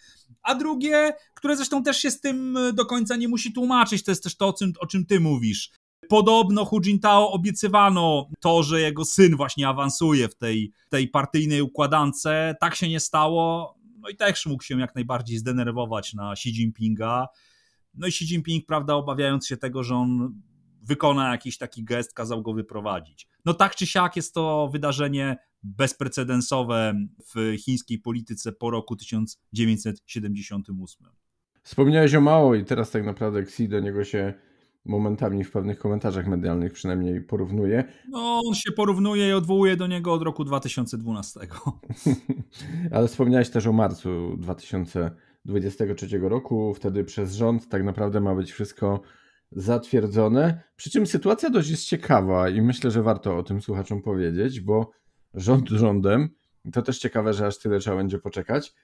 A 0.43 0.55
drugie, 0.55 1.13
które 1.35 1.57
zresztą 1.57 1.83
też 1.83 1.99
się 1.99 2.11
z 2.11 2.21
tym 2.21 2.59
do 2.75 2.87
końca 2.87 3.17
nie 3.17 3.29
musi 3.29 3.53
tłumaczyć, 3.53 4.05
to 4.05 4.11
jest 4.11 4.23
też 4.23 4.37
to, 4.37 4.49
o 4.49 4.53
czym, 4.53 4.73
o 4.81 4.87
czym 4.87 5.07
ty 5.07 5.21
mówisz. 5.21 5.71
Podobno 6.09 6.65
Hu 6.65 6.81
Jintao 6.81 7.33
obiecywano 7.33 8.29
to, 8.41 8.63
że 8.63 8.81
jego 8.81 9.05
syn 9.05 9.37
właśnie 9.37 9.69
awansuje 9.69 10.29
w 10.29 10.35
tej, 10.35 10.73
tej 10.89 11.09
partyjnej 11.09 11.63
układance. 11.63 12.25
Tak 12.61 12.75
się 12.75 12.89
nie 12.89 13.01
stało. 13.01 13.75
No 13.99 14.09
i 14.09 14.17
też 14.17 14.47
mógł 14.47 14.63
się 14.63 14.81
jak 14.81 14.95
najbardziej 14.95 15.39
zdenerwować 15.39 16.15
na 16.15 16.33
Xi 16.33 16.49
Jinpinga. 16.49 17.27
No 17.95 18.07
i 18.07 18.09
Xi 18.09 18.25
Jinping, 18.25 18.67
prawda, 18.67 18.95
obawiając 18.95 19.47
się 19.47 19.57
tego, 19.57 19.83
że 19.83 19.95
on 19.95 20.41
wykona 20.85 21.33
jakiś 21.33 21.59
taki 21.59 21.85
gest, 21.85 22.15
kazał 22.15 22.43
go 22.43 22.53
wyprowadzić. 22.53 23.29
No 23.45 23.55
tak 23.55 23.77
czy 23.77 23.87
siak 23.87 24.17
jest 24.17 24.35
to 24.35 24.69
wydarzenie 24.73 25.37
bezprecedensowe 25.63 26.95
w 27.35 27.55
chińskiej 27.59 27.99
polityce 27.99 28.53
po 28.53 28.71
roku 28.71 28.97
1978. 28.97 31.07
Wspomniałeś 31.63 32.15
o 32.15 32.21
Mao 32.21 32.55
i 32.55 32.65
teraz 32.65 32.91
tak 32.91 33.05
naprawdę 33.05 33.41
Xi 33.41 33.69
do 33.69 33.81
niego 33.81 34.05
się 34.05 34.35
momentami 34.85 35.45
w 35.45 35.51
pewnych 35.51 35.79
komentarzach 35.79 36.27
medialnych 36.27 36.73
przynajmniej 36.73 37.21
porównuje. 37.21 37.85
No, 38.09 38.41
on 38.47 38.55
się 38.55 38.73
porównuje 38.73 39.29
i 39.29 39.33
odwołuje 39.33 39.77
do 39.77 39.87
niego 39.87 40.13
od 40.13 40.23
roku 40.23 40.45
2012. 40.45 41.41
Ale 42.95 43.09
wspomniałeś 43.09 43.51
też 43.51 43.67
o 43.67 43.73
marcu 43.73 44.37
2023 44.37 46.19
roku. 46.19 46.75
Wtedy 46.75 47.05
przez 47.05 47.35
rząd 47.35 47.69
tak 47.69 47.85
naprawdę 47.85 48.21
ma 48.21 48.35
być 48.35 48.53
wszystko 48.53 49.01
zatwierdzone. 49.55 50.63
Przy 50.77 50.91
czym 50.91 51.07
sytuacja 51.07 51.51
dość 51.51 51.71
jest 51.71 51.85
ciekawa 51.85 52.49
i 52.49 52.63
myślę, 52.63 52.91
że 52.91 53.03
warto 53.03 53.39
o 53.39 53.43
tym 53.43 53.61
słuchaczom 53.63 54.03
powiedzieć, 54.03 54.61
bo 54.61 54.91
rząd 55.35 55.69
rządem, 55.69 56.29
to 56.73 56.83
też 56.83 56.99
ciekawe, 56.99 57.33
że 57.33 57.47
aż 57.47 57.59
tyle 57.59 57.79
trzeba 57.79 57.97
będzie 57.97 58.19
poczekać, 58.19 58.75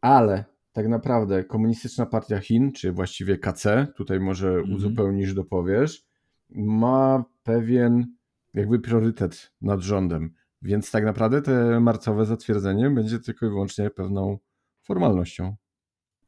ale 0.00 0.44
tak 0.72 0.88
naprawdę 0.88 1.44
Komunistyczna 1.44 2.06
Partia 2.06 2.40
Chin, 2.40 2.72
czy 2.72 2.92
właściwie 2.92 3.38
KC, 3.38 3.86
tutaj 3.96 4.20
może 4.20 4.52
-hmm. 4.52 4.74
uzupełnisz, 4.74 5.34
dopowiesz, 5.34 6.04
ma 6.50 7.24
pewien 7.42 8.06
jakby 8.54 8.80
priorytet 8.80 9.52
nad 9.60 9.80
rządem. 9.80 10.34
Więc 10.62 10.90
tak 10.90 11.04
naprawdę 11.04 11.42
te 11.42 11.80
marcowe 11.80 12.24
zatwierdzenie 12.24 12.90
będzie 12.90 13.18
tylko 13.18 13.46
i 13.46 13.48
wyłącznie 13.48 13.90
pewną 13.90 14.38
formalnością. 14.82 15.56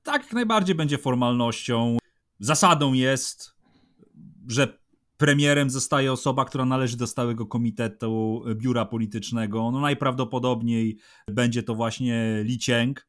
Tak, 0.03 0.23
jak 0.23 0.33
najbardziej 0.33 0.75
będzie 0.75 0.99
formalnością. 0.99 1.97
Zasadą 2.39 2.93
jest, 2.93 3.56
że 4.49 4.79
premierem 5.17 5.71
zostaje 5.71 6.13
osoba, 6.13 6.45
która 6.45 6.65
należy 6.65 6.97
do 6.97 7.07
stałego 7.07 7.47
komitetu 7.47 8.45
biura 8.55 8.85
politycznego. 8.85 9.71
No 9.71 9.81
najprawdopodobniej 9.81 10.99
będzie 11.29 11.63
to 11.63 11.75
właśnie 11.75 12.43
Li 12.45 12.59
Qiang. 12.59 13.07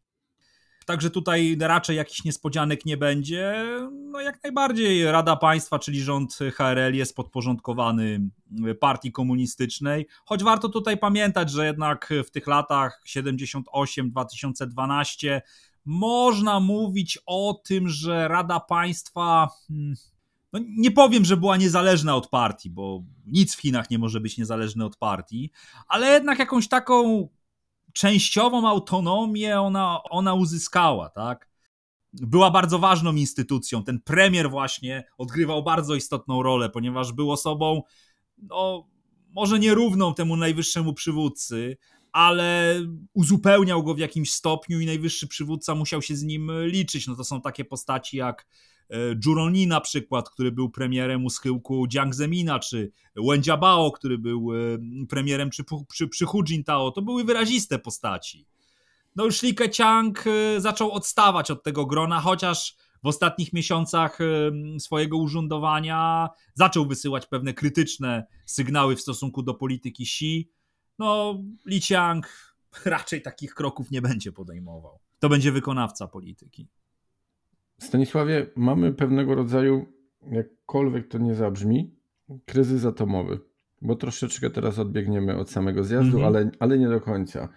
Także 0.86 1.10
tutaj 1.10 1.58
raczej 1.60 1.98
jakichś 1.98 2.24
niespodzianek 2.24 2.86
nie 2.86 2.98
będzie. 2.98 3.66
No 3.92 4.22
jak 4.22 4.44
najbardziej 4.44 5.12
Rada 5.12 5.36
Państwa, 5.36 5.80
czyli 5.80 6.02
rząd 6.02 6.40
HRL 6.54 6.96
jest 6.96 7.16
podporządkowany 7.16 8.30
partii 8.80 9.12
komunistycznej, 9.12 10.08
choć 10.26 10.44
warto 10.44 10.70
tutaj 10.70 10.98
pamiętać, 10.98 11.52
że 11.52 11.66
jednak 11.66 12.14
w 12.26 12.32
tych 12.32 12.48
latach 12.48 13.02
78-2012 13.08 15.42
można 15.86 16.60
mówić 16.60 17.20
o 17.26 17.62
tym, 17.66 17.90
że 17.90 18.28
Rada 18.28 18.60
Państwa 18.60 19.50
hmm, 19.68 19.96
no 20.54 20.60
nie 20.68 20.92
powiem, 20.92 21.26
że 21.26 21.38
była 21.38 21.58
niezależna 21.58 22.16
od 22.16 22.30
partii, 22.30 22.70
bo 22.70 23.04
nic 23.26 23.56
w 23.56 23.62
Chinach 23.62 23.90
nie 23.90 24.00
może 24.00 24.20
być 24.20 24.38
niezależne 24.38 24.86
od 24.86 24.98
partii, 24.98 25.52
ale 25.88 26.08
jednak 26.08 26.40
jakąś 26.40 26.68
taką 26.68 27.28
częściową 27.94 28.68
autonomię 28.68 29.62
ona, 29.62 30.04
ona 30.04 30.34
uzyskała, 30.34 31.10
tak? 31.10 31.50
Była 32.14 32.52
bardzo 32.52 32.80
ważną 32.80 33.16
instytucją. 33.16 33.84
Ten 33.84 34.02
premier 34.02 34.50
właśnie 34.50 35.04
odgrywał 35.18 35.64
bardzo 35.64 35.96
istotną 35.96 36.44
rolę, 36.44 36.70
ponieważ 36.70 37.14
był 37.14 37.32
osobą, 37.32 37.82
no, 38.38 38.88
może 39.30 39.60
nierówną 39.60 40.14
temu 40.14 40.38
najwyższemu 40.38 40.94
przywódcy, 40.94 41.78
ale 42.12 42.76
uzupełniał 43.14 43.84
go 43.84 43.94
w 43.94 44.00
jakimś 44.00 44.34
stopniu 44.34 44.80
i 44.80 44.86
najwyższy 44.86 45.28
przywódca 45.28 45.76
musiał 45.76 46.02
się 46.02 46.16
z 46.16 46.24
nim 46.24 46.52
liczyć. 46.66 47.08
No 47.08 47.16
to 47.16 47.24
są 47.24 47.42
takie 47.42 47.66
postaci 47.66 48.18
jak 48.18 48.46
Juroni 49.26 49.64
e, 49.64 49.68
na 49.68 49.82
przykład, 49.82 50.30
który 50.30 50.52
był 50.52 50.70
premierem 50.70 51.26
u 51.26 51.30
schyłku 51.30 51.88
Jiang 51.88 52.16
Zemina, 52.16 52.60
czy 52.60 52.92
Wen 53.16 53.42
Jiabao, 53.42 53.92
który 53.92 54.18
był 54.18 54.54
e, 54.54 54.58
premierem 55.10 55.50
przy, 55.50 55.64
przy, 55.90 56.08
przy 56.08 56.26
Hu 56.26 56.44
Jintao, 56.44 56.92
to 56.92 57.02
były 57.02 57.24
wyraziste 57.24 57.80
postaci. 57.80 58.46
No 59.16 59.26
już 59.26 59.44
Li 59.44 59.56
Keqiang 59.56 60.28
e, 60.28 60.62
zaczął 60.62 60.92
odstawać 60.92 61.52
od 61.52 61.64
tego 61.64 61.86
grona, 61.86 62.22
chociaż 62.22 62.76
w 63.04 63.08
ostatnich 63.08 63.54
miesiącach 63.54 64.20
swojego 64.80 65.18
urzędowania 65.18 66.30
zaczął 66.54 66.86
wysyłać 66.86 67.26
pewne 67.26 67.54
krytyczne 67.54 68.26
sygnały 68.46 68.96
w 68.96 69.02
stosunku 69.02 69.44
do 69.44 69.54
polityki 69.54 70.04
Xi. 70.04 70.52
No, 71.00 71.40
Li 71.66 71.82
Qiang 71.82 72.54
raczej 72.86 73.22
takich 73.22 73.54
kroków 73.54 73.92
nie 73.92 74.02
będzie 74.02 74.32
podejmował. 74.32 75.00
To 75.20 75.30
będzie 75.30 75.52
wykonawca 75.52 76.08
polityki. 76.08 76.68
Stanisławie, 77.80 78.48
mamy 78.56 78.94
pewnego 78.94 79.36
rodzaju, 79.36 79.86
jakkolwiek 80.32 81.08
to 81.08 81.18
nie 81.18 81.36
zabrzmi, 81.36 81.96
kryzys 82.46 82.86
atomowy. 82.86 83.40
Bo 83.82 83.96
troszeczkę 83.96 84.50
teraz 84.50 84.80
odbiegniemy 84.80 85.38
od 85.38 85.52
samego 85.52 85.84
zjazdu, 85.84 86.18
mhm. 86.18 86.26
ale, 86.26 86.52
ale 86.60 86.78
nie 86.78 86.90
do 86.90 87.02
końca. 87.02 87.50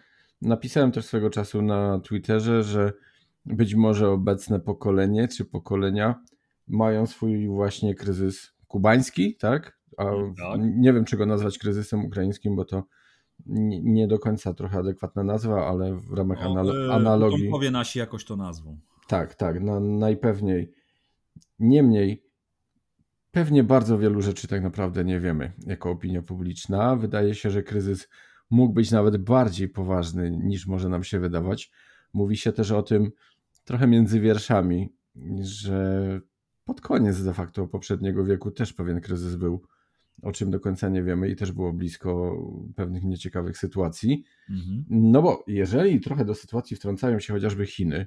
Napisałem 0.42 0.92
też 0.92 1.04
swego 1.04 1.30
czasu 1.30 1.62
na 1.62 2.00
Twitterze, 2.00 2.62
że 2.62 2.92
być 3.46 3.74
może 3.74 4.08
obecne 4.08 4.60
pokolenie 4.60 5.28
czy 5.28 5.44
pokolenia 5.44 6.22
mają 6.68 7.06
swój 7.06 7.48
właśnie 7.48 7.94
kryzys 7.94 8.52
kubański, 8.68 9.36
tak? 9.36 9.78
A 9.96 10.04
tak. 10.04 10.60
nie 10.60 10.92
wiem, 10.92 11.04
czy 11.04 11.16
go 11.16 11.26
nazwać 11.26 11.58
kryzysem 11.58 12.04
ukraińskim, 12.04 12.56
bo 12.56 12.64
to 12.64 12.84
nie 13.82 14.08
do 14.08 14.18
końca 14.18 14.54
trochę 14.54 14.78
adekwatna 14.78 15.24
nazwa, 15.24 15.66
ale 15.66 15.94
w 15.94 16.12
ramach 16.12 16.38
no, 16.44 16.54
analo- 16.54 16.92
analogii. 16.92 17.50
powie 17.50 17.70
nasi 17.70 17.98
jakoś 17.98 18.24
to 18.24 18.36
nazwą. 18.36 18.78
Tak, 19.10 19.34
tak, 19.34 19.60
no, 19.60 19.80
najpewniej. 19.80 20.72
Niemniej, 21.58 22.24
pewnie 23.30 23.64
bardzo 23.64 23.98
wielu 23.98 24.22
rzeczy 24.22 24.48
tak 24.48 24.62
naprawdę 24.62 25.04
nie 25.04 25.20
wiemy 25.20 25.52
jako 25.66 25.90
opinia 25.90 26.22
publiczna. 26.22 26.96
Wydaje 26.96 27.34
się, 27.34 27.50
że 27.50 27.62
kryzys 27.62 28.08
mógł 28.50 28.72
być 28.72 28.90
nawet 28.90 29.16
bardziej 29.16 29.68
poważny 29.68 30.30
niż 30.30 30.66
może 30.66 30.88
nam 30.88 31.04
się 31.04 31.20
wydawać. 31.20 31.70
Mówi 32.12 32.36
się 32.36 32.52
też 32.52 32.70
o 32.70 32.82
tym 32.82 33.10
trochę 33.64 33.86
między 33.86 34.20
wierszami, 34.20 34.92
że 35.40 36.20
pod 36.64 36.80
koniec 36.80 37.22
de 37.22 37.34
facto 37.34 37.66
poprzedniego 37.68 38.24
wieku 38.24 38.50
też 38.50 38.72
pewien 38.72 39.00
kryzys 39.00 39.36
był, 39.36 39.62
o 40.22 40.32
czym 40.32 40.50
do 40.50 40.60
końca 40.60 40.88
nie 40.88 41.02
wiemy 41.02 41.28
i 41.28 41.36
też 41.36 41.52
było 41.52 41.72
blisko 41.72 42.36
pewnych 42.76 43.04
nieciekawych 43.04 43.58
sytuacji. 43.58 44.24
Mhm. 44.50 44.84
No 44.90 45.22
bo 45.22 45.44
jeżeli 45.46 46.00
trochę 46.00 46.24
do 46.24 46.34
sytuacji 46.34 46.76
wtrącają 46.76 47.20
się 47.20 47.32
chociażby 47.32 47.66
Chiny, 47.66 48.06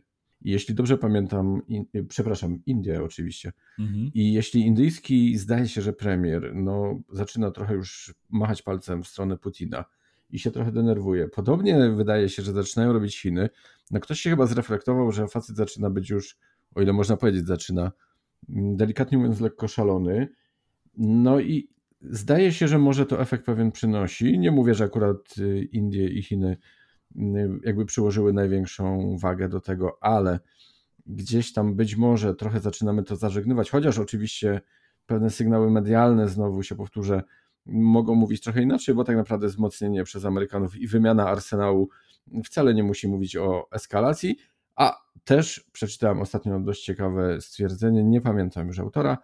jeśli 0.52 0.76
dobrze 0.76 0.98
pamiętam, 0.98 1.62
in, 1.68 1.86
przepraszam, 2.08 2.60
Indie 2.66 3.04
oczywiście. 3.04 3.54
Mhm. 3.80 4.12
I 4.14 4.34
jeśli 4.34 4.62
indyjski 4.62 5.38
zdaje 5.38 5.68
się, 5.68 5.82
że 5.82 5.94
premier 5.94 6.52
no, 6.56 7.00
zaczyna 7.10 7.52
trochę 7.52 7.74
już 7.74 8.14
machać 8.30 8.62
palcem 8.62 9.04
w 9.04 9.08
stronę 9.08 9.38
Putina 9.38 9.86
i 10.30 10.40
się 10.40 10.52
trochę 10.52 10.72
denerwuje. 10.72 11.28
Podobnie 11.28 11.90
wydaje 11.90 12.30
się, 12.30 12.44
że 12.44 12.52
zaczynają 12.52 12.94
robić 12.94 13.22
Chiny. 13.22 13.50
No 13.92 14.00
ktoś 14.00 14.22
się 14.22 14.30
chyba 14.30 14.46
zreflektował, 14.46 15.12
że 15.12 15.28
facet 15.28 15.56
zaczyna 15.56 15.90
być 15.90 16.10
już, 16.10 16.38
o 16.76 16.82
ile 16.82 16.94
można 16.94 17.18
powiedzieć, 17.18 17.48
zaczyna 17.48 17.92
mm, 18.50 18.78
delikatnie 18.78 19.18
mówiąc 19.18 19.40
lekko 19.40 19.68
szalony. 19.68 20.28
No 20.98 21.40
i 21.40 21.70
zdaje 22.02 22.52
się, 22.52 22.68
że 22.68 22.80
może 22.80 23.06
to 23.06 23.22
efekt 23.22 23.46
pewien 23.46 23.72
przynosi. 23.72 24.40
Nie 24.40 24.52
mówię, 24.52 24.74
że 24.74 24.84
akurat 24.84 25.38
y, 25.38 25.64
Indie 25.72 26.08
i 26.08 26.22
Chiny 26.22 26.58
jakby 27.64 27.86
przyłożyły 27.86 28.34
największą 28.34 29.18
wagę 29.18 29.50
do 29.50 29.62
tego, 29.62 29.98
ale 30.02 30.40
gdzieś 31.06 31.54
tam 31.54 31.76
być 31.76 31.96
może 31.96 32.36
trochę 32.36 32.60
zaczynamy 32.60 33.04
to 33.04 33.16
zażegnywać, 33.16 33.70
chociaż 33.70 34.00
oczywiście 34.00 34.62
pewne 35.06 35.30
sygnały 35.30 35.72
medialne, 35.72 36.30
znowu 36.30 36.64
się 36.64 36.76
powtórzę, 36.76 37.24
mogą 37.66 38.16
mówić 38.16 38.42
trochę 38.42 38.62
inaczej, 38.62 38.96
bo 38.96 39.04
tak 39.04 39.16
naprawdę 39.16 39.48
wzmocnienie 39.48 40.04
przez 40.04 40.26
Amerykanów 40.26 40.76
i 40.76 40.88
wymiana 40.88 41.28
arsenału 41.30 41.90
wcale 42.46 42.74
nie 42.74 42.84
musi 42.84 43.08
mówić 43.08 43.38
o 43.38 43.68
eskalacji, 43.72 44.38
a 44.76 45.04
też 45.24 45.70
przeczytałem 45.72 46.22
ostatnio 46.22 46.60
dość 46.60 46.84
ciekawe 46.84 47.42
stwierdzenie, 47.42 48.04
nie 48.04 48.22
pamiętam 48.22 48.68
już 48.68 48.80
autora, 48.80 49.18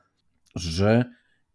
że 0.55 1.05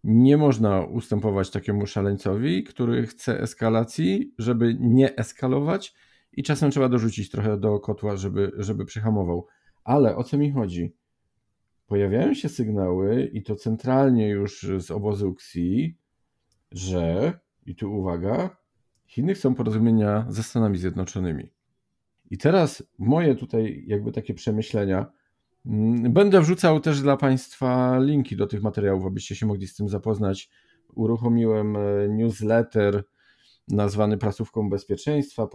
nie 0.05 0.37
można 0.37 0.81
ustępować 0.81 1.51
takiemu 1.51 1.87
szaleńcowi, 1.87 2.65
który 2.65 3.07
chce 3.07 3.41
eskalacji, 3.41 4.35
żeby 4.39 4.77
nie 4.81 5.17
eskalować, 5.17 5.95
i 6.37 6.43
czasem 6.43 6.71
trzeba 6.71 6.89
dorzucić 6.89 7.31
trochę 7.31 7.59
do 7.59 7.81
kotła, 7.81 8.17
żeby, 8.17 8.53
żeby 8.57 8.85
przyhamował. 8.85 9.47
Ale 9.85 10.17
o 10.17 10.25
co 10.25 10.39
mi 10.39 10.53
chodzi? 10.53 10.95
Pojawiają 11.87 12.35
się 12.35 12.49
sygnały, 12.49 13.31
i 13.33 13.43
to 13.43 13.57
centralnie 13.57 14.29
już 14.29 14.67
z 14.79 14.91
obozu 14.91 15.31
Xi, 15.31 15.99
że, 16.73 17.39
i 17.67 17.77
tu 17.77 17.95
uwaga, 17.95 18.57
Chiny 19.07 19.35
chcą 19.35 19.55
porozumienia 19.55 20.27
ze 20.29 20.43
Stanami 20.43 20.79
Zjednoczonymi. 20.79 21.53
I 22.31 22.39
teraz 22.39 22.83
moje 22.99 23.35
tutaj 23.35 23.85
jakby 23.87 24.13
takie 24.13 24.35
przemyślenia. 24.35 25.07
Mm, 25.67 26.13
będę 26.13 26.41
wrzucał 26.41 26.81
też 26.81 27.03
dla 27.03 27.17
Państwa 27.17 27.99
linki 27.99 28.37
do 28.37 28.47
tych 28.47 28.63
materiałów, 28.63 29.07
abyście 29.07 29.37
się 29.37 29.47
mogli 29.47 29.67
z 29.67 29.77
tym 29.77 29.89
zapoznać 29.89 30.51
uruchomiłem 30.95 31.77
e, 31.77 32.09
newsletter 32.09 33.05
nazwany 33.69 34.19
prasówką 34.19 34.71
bezpieczeństwa 34.71 35.47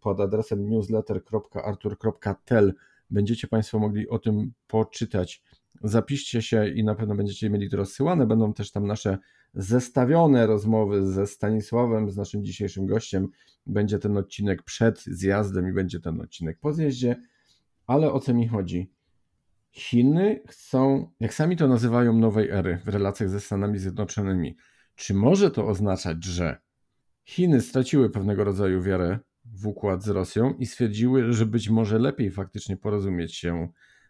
pod, 0.00 0.20
adresem 0.20 0.68
newsletter.artur.tel. 0.68 2.74
Będziecie 3.10 3.48
Państwo 3.48 3.78
mogli 3.78 4.08
o 4.08 4.18
tym 4.18 4.52
poczytać. 4.66 5.42
Zapiszcie 5.82 6.42
się 6.42 6.68
i 6.68 6.84
na 6.84 6.94
pewno 6.94 7.14
będziecie 7.14 7.50
mieli 7.50 7.70
to 7.70 7.76
rozsyłane. 7.76 8.26
Będą 8.26 8.54
też 8.54 8.72
tam 8.72 8.86
nasze 8.86 9.18
zestawione 9.54 10.46
rozmowy 10.46 11.06
ze 11.06 11.26
Stanisławem, 11.26 12.10
z 12.10 12.16
naszym 12.16 12.44
dzisiejszym 12.44 12.86
gościem. 12.86 13.28
Będzie 13.66 13.98
ten 13.98 14.16
odcinek 14.16 14.62
przed 14.62 15.04
zjazdem 15.04 15.68
i 15.68 15.72
będzie 15.72 16.00
ten 16.00 16.20
odcinek 16.20 16.58
po 16.58 16.72
zjeździe. 16.72 17.22
Ale 17.86 18.12
o 18.12 18.20
co 18.20 18.34
mi 18.34 18.48
chodzi? 18.48 18.92
Chiny 19.70 20.40
chcą, 20.48 21.10
jak 21.20 21.34
sami 21.34 21.56
to 21.56 21.68
nazywają, 21.68 22.12
nowej 22.12 22.50
ery 22.50 22.80
w 22.84 22.88
relacjach 22.88 23.30
ze 23.30 23.40
Stanami 23.40 23.78
Zjednoczonymi. 23.78 24.56
Czy 24.94 25.14
może 25.14 25.50
to 25.50 25.66
oznaczać, 25.66 26.24
że 26.24 26.60
Chiny 27.28 27.60
straciły 27.60 28.10
pewnego 28.10 28.44
rodzaju 28.44 28.82
wiarę 28.82 29.18
w 29.44 29.66
układ 29.66 30.04
z 30.04 30.08
Rosją 30.08 30.54
i 30.54 30.66
stwierdziły, 30.66 31.32
że 31.32 31.46
być 31.46 31.70
może 31.70 31.98
lepiej 31.98 32.30
faktycznie 32.30 32.76
porozumieć 32.76 33.36
się 33.36 33.68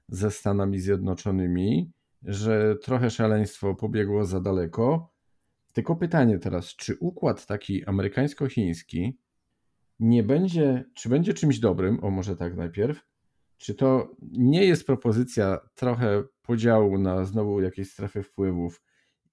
ze 0.09 0.31
Stanami 0.31 0.81
Zjednoczonymi, 0.81 1.93
że 2.23 2.77
trochę 2.77 3.11
szaleństwo 3.11 3.75
pobiegło 3.75 4.25
za 4.25 4.41
daleko. 4.41 5.13
Tylko 5.73 5.97
pytanie 5.97 6.39
teraz, 6.39 6.77
czy 6.77 6.97
układ 7.01 7.47
taki 7.47 7.85
amerykańsko-chiński 7.85 9.19
nie 10.01 10.23
będzie, 10.23 10.85
czy 10.95 11.09
będzie 11.09 11.35
czymś 11.35 11.59
dobrym, 11.59 12.05
o 12.05 12.11
może 12.11 12.37
tak 12.37 12.57
najpierw, 12.57 13.05
czy 13.57 13.75
to 13.75 14.17
nie 14.33 14.65
jest 14.65 14.87
propozycja 14.87 15.59
trochę 15.75 16.23
podziału 16.43 16.99
na 16.99 17.25
znowu 17.25 17.61
jakieś 17.61 17.91
strefy 17.91 18.23
wpływów 18.23 18.83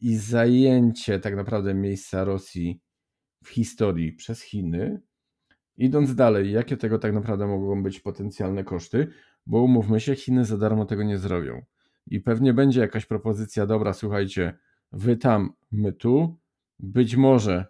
i 0.02 0.16
zajęcie 0.16 1.20
tak 1.20 1.36
naprawdę 1.36 1.74
miejsca 1.74 2.24
Rosji 2.24 2.85
w 3.46 3.50
historii 3.50 4.14
przez 4.14 4.42
Chiny? 4.42 5.02
Idąc 5.78 6.16
dalej, 6.16 6.52
jakie 6.52 6.78
tego 6.78 7.00
tak 7.00 7.14
naprawdę 7.14 7.48
mogą 7.48 7.84
być 7.84 8.00
potencjalne 8.00 8.64
koszty? 8.64 9.08
Bo 9.46 9.62
umówmy 9.62 10.00
się, 10.00 10.16
Chiny 10.16 10.46
za 10.46 10.58
darmo 10.58 10.86
tego 10.86 11.04
nie 11.04 11.18
zrobią. 11.18 11.66
I 12.08 12.20
pewnie 12.20 12.54
będzie 12.54 12.82
jakaś 12.82 13.06
propozycja, 13.06 13.66
dobra, 13.66 13.94
słuchajcie, 13.94 14.58
wy 14.92 15.18
tam, 15.18 15.54
my 15.72 15.94
tu. 15.94 16.40
Być 16.80 17.16
może 17.16 17.66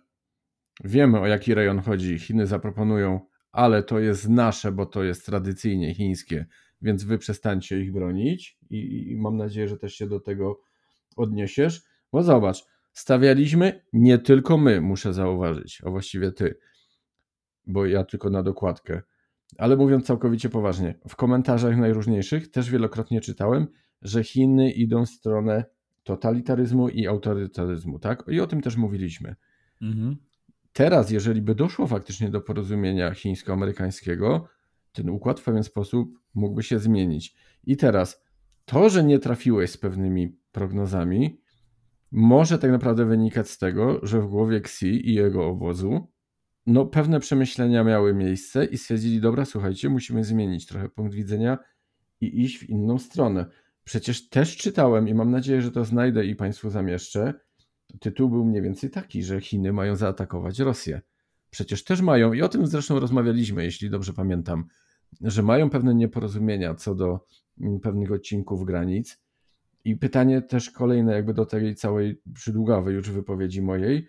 wiemy 0.84 1.20
o 1.20 1.28
jaki 1.28 1.54
rejon 1.54 1.80
chodzi. 1.80 2.20
Chiny 2.20 2.48
zaproponują 2.48 3.20
ale 3.56 3.84
to 3.84 4.00
jest 4.00 4.30
nasze, 4.30 4.72
bo 4.72 4.86
to 4.86 5.04
jest 5.04 5.26
tradycyjnie 5.26 5.94
chińskie, 5.94 6.46
więc 6.82 7.04
wy 7.04 7.18
przestańcie 7.18 7.82
ich 7.82 7.92
bronić 7.92 8.58
i, 8.70 9.12
i 9.12 9.18
mam 9.18 9.38
nadzieję, 9.38 9.68
że 9.68 9.78
też 9.78 9.96
się 9.96 10.08
do 10.08 10.20
tego 10.20 10.60
odniesiesz. 11.16 11.84
Bo 12.12 12.24
zobacz, 12.24 12.66
stawialiśmy 12.96 13.82
nie 13.94 14.18
tylko 14.18 14.58
my, 14.58 14.82
muszę 14.82 15.14
zauważyć, 15.14 15.82
a 15.86 15.90
właściwie 15.90 16.32
ty, 16.32 16.58
bo 17.68 17.86
ja 17.86 18.04
tylko 18.04 18.30
na 18.30 18.44
dokładkę. 18.44 19.02
Ale 19.58 19.76
mówiąc 19.76 20.06
całkowicie 20.06 20.50
poważnie, 20.50 21.00
w 21.10 21.16
komentarzach 21.16 21.78
najróżniejszych 21.78 22.52
też 22.52 22.70
wielokrotnie 22.70 23.22
czytałem, 23.22 23.68
że 24.02 24.24
Chiny 24.24 24.72
idą 24.72 25.06
w 25.06 25.10
stronę 25.10 25.66
totalitaryzmu 26.04 26.90
i 26.90 27.08
autorytaryzmu, 27.08 28.00
tak? 28.00 28.24
I 28.28 28.40
o 28.40 28.48
tym 28.48 28.62
też 28.62 28.78
mówiliśmy. 28.78 29.36
Mhm. 29.82 30.16
Teraz, 30.74 31.12
jeżeli 31.12 31.42
by 31.42 31.56
doszło 31.56 31.88
faktycznie 31.88 32.30
do 32.30 32.42
porozumienia 32.42 33.14
chińsko-amerykańskiego, 33.14 34.48
ten 34.92 35.10
układ 35.10 35.40
w 35.40 35.44
pewien 35.44 35.64
sposób 35.64 36.20
mógłby 36.34 36.64
się 36.64 36.80
zmienić. 36.80 37.36
I 37.64 37.78
teraz, 37.78 38.26
to, 38.66 38.90
że 38.90 39.04
nie 39.04 39.20
trafiłeś 39.20 39.72
z 39.72 39.78
pewnymi 39.78 40.38
prognozami, 40.52 41.45
może 42.12 42.60
tak 42.60 42.72
naprawdę 42.72 43.06
wynikać 43.06 43.50
z 43.50 43.58
tego, 43.58 44.00
że 44.04 44.22
w 44.22 44.28
głowie 44.28 44.58
Xi 44.58 45.10
i 45.10 45.14
jego 45.14 45.48
obozu 45.48 46.08
no, 46.66 46.86
pewne 46.86 47.20
przemyślenia 47.20 47.84
miały 47.84 48.14
miejsce 48.14 48.66
i 48.66 48.78
stwierdzili, 48.78 49.22
dobra, 49.22 49.46
słuchajcie, 49.46 49.90
musimy 49.90 50.24
zmienić 50.24 50.66
trochę 50.66 50.90
punkt 50.90 51.14
widzenia 51.14 51.58
i 52.22 52.44
iść 52.44 52.58
w 52.58 52.70
inną 52.70 53.00
stronę. 53.00 53.46
Przecież 53.84 54.30
też 54.30 54.58
czytałem 54.58 55.08
i 55.08 55.14
mam 55.14 55.32
nadzieję, 55.32 55.62
że 55.62 55.72
to 55.72 55.86
znajdę 55.86 56.26
i 56.26 56.36
Państwu 56.36 56.70
zamieszczę, 56.70 57.34
tytuł 58.00 58.30
był 58.30 58.46
mniej 58.46 58.62
więcej 58.62 58.90
taki, 58.90 59.24
że 59.24 59.42
Chiny 59.42 59.74
mają 59.74 59.96
zaatakować 59.96 60.60
Rosję. 60.60 61.02
Przecież 61.50 61.84
też 61.84 62.02
mają, 62.02 62.34
i 62.34 62.42
o 62.42 62.50
tym 62.50 62.68
zresztą 62.68 63.00
rozmawialiśmy, 63.00 63.64
jeśli 63.64 63.90
dobrze 63.90 64.14
pamiętam, 64.14 64.66
że 65.22 65.44
mają 65.44 65.70
pewne 65.70 65.96
nieporozumienia 65.96 66.76
co 66.76 66.96
do 66.96 67.26
mm, 67.62 67.80
pewnych 67.80 68.12
odcinków 68.12 68.66
granic. 68.66 69.25
I 69.86 69.96
pytanie 69.96 70.42
też 70.42 70.72
kolejne, 70.72 71.14
jakby 71.14 71.34
do 71.34 71.46
tej 71.46 71.76
całej 71.76 72.22
przydługawej 72.34 72.96
już 72.96 73.12
wypowiedzi 73.12 73.62
mojej, 73.62 74.08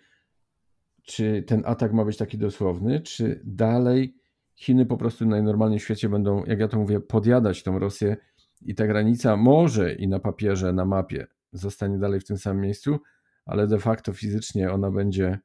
czy 1.03 1.43
ten 1.47 1.63
atak 1.65 1.93
ma 1.93 2.05
być 2.05 2.17
taki 2.17 2.37
dosłowny, 2.37 3.01
czy 3.01 3.41
dalej 3.45 4.17
Chiny 4.57 4.85
po 4.85 4.97
prostu 4.97 5.25
najnormalniej 5.25 5.79
w 5.79 5.83
świecie 5.83 6.09
będą, 6.09 6.45
jak 6.45 6.59
ja 6.59 6.67
to 6.67 6.79
mówię, 6.79 6.99
podjadać 6.99 7.63
tą 7.63 7.79
Rosję 7.79 8.17
i 8.61 8.75
ta 8.75 8.87
granica 8.87 9.37
może 9.37 9.93
i 9.93 10.07
na 10.07 10.19
papierze, 10.19 10.73
na 10.73 10.85
mapie 10.85 11.27
zostanie 11.53 11.99
dalej 11.99 12.19
w 12.19 12.25
tym 12.25 12.37
samym 12.37 12.61
miejscu, 12.61 12.99
ale 13.45 13.67
de 13.67 13.79
facto 13.79 14.13
fizycznie 14.13 14.71
ona 14.71 14.91
będzie 14.91 15.39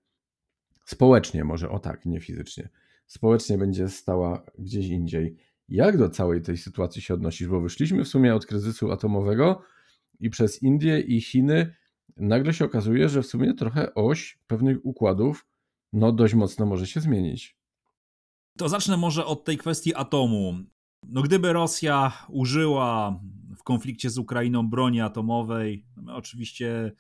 społecznie, 0.85 1.45
może 1.45 1.71
o 1.71 1.79
tak, 1.79 2.07
nie 2.07 2.21
fizycznie, 2.21 2.69
społecznie 3.07 3.59
będzie 3.59 3.89
stała 3.89 4.43
gdzieś 4.59 4.89
indziej. 4.89 5.37
Jak 5.69 5.97
do 5.97 6.09
całej 6.09 6.43
tej 6.43 6.57
sytuacji 6.57 7.03
się 7.03 7.15
odnosisz? 7.15 7.49
Bo 7.49 7.61
wyszliśmy 7.61 8.05
w 8.05 8.09
sumie 8.09 8.35
od 8.35 8.47
kryzysu 8.47 8.93
atomowego 8.93 9.63
i 10.23 10.31
przez 10.31 10.63
Indię 10.63 11.01
i 11.01 11.21
Chiny 11.21 11.75
nagle 12.17 12.55
się 12.55 12.65
okazuje, 12.65 13.09
że 13.09 13.23
w 13.23 13.27
sumie 13.27 13.55
trochę 13.55 13.95
oś 13.95 14.39
pewnych 14.47 14.87
układów 14.87 15.47
no 15.93 16.13
dość 16.13 16.35
mocno 16.35 16.67
może 16.67 16.87
się 16.87 17.01
zmienić. 17.01 17.57
To 18.59 18.69
zacznę 18.69 18.97
może 18.97 19.27
od 19.27 19.45
tej 19.45 19.59
kwestii 19.59 19.95
atomu. 19.95 20.55
No 21.09 21.23
gdyby 21.23 21.53
Rosja 21.53 22.13
użyła 22.29 23.21
w 23.57 23.63
konflikcie 23.63 24.11
z 24.11 24.19
Ukrainą 24.19 24.71
broni 24.71 25.01
atomowej, 25.01 25.87
no 25.97 26.03
my 26.03 26.15
oczywiście 26.15 26.93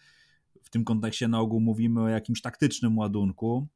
w 0.62 0.70
tym 0.70 0.84
kontekście 0.84 1.28
na 1.28 1.40
ogół 1.40 1.60
mówimy 1.60 2.00
o 2.00 2.08
jakimś 2.08 2.40
taktycznym 2.40 2.98
ładunku, 2.98 3.68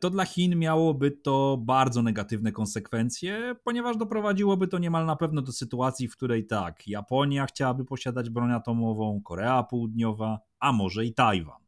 to 0.00 0.10
dla 0.10 0.24
Chin 0.24 0.58
miałoby 0.58 1.10
to 1.10 1.58
bardzo 1.60 2.02
negatywne 2.02 2.52
konsekwencje, 2.52 3.56
ponieważ 3.64 3.96
doprowadziłoby 3.96 4.68
to 4.68 4.78
niemal 4.78 5.06
na 5.06 5.16
pewno 5.16 5.42
do 5.42 5.52
sytuacji, 5.52 6.08
w 6.08 6.16
której 6.16 6.46
tak, 6.46 6.88
Japonia 6.88 7.46
chciałaby 7.46 7.84
posiadać 7.84 8.30
broń 8.30 8.52
atomową, 8.52 9.20
Korea 9.24 9.62
Południowa, 9.62 10.40
a 10.60 10.72
może 10.72 11.04
i 11.04 11.14
Tajwan 11.14 11.66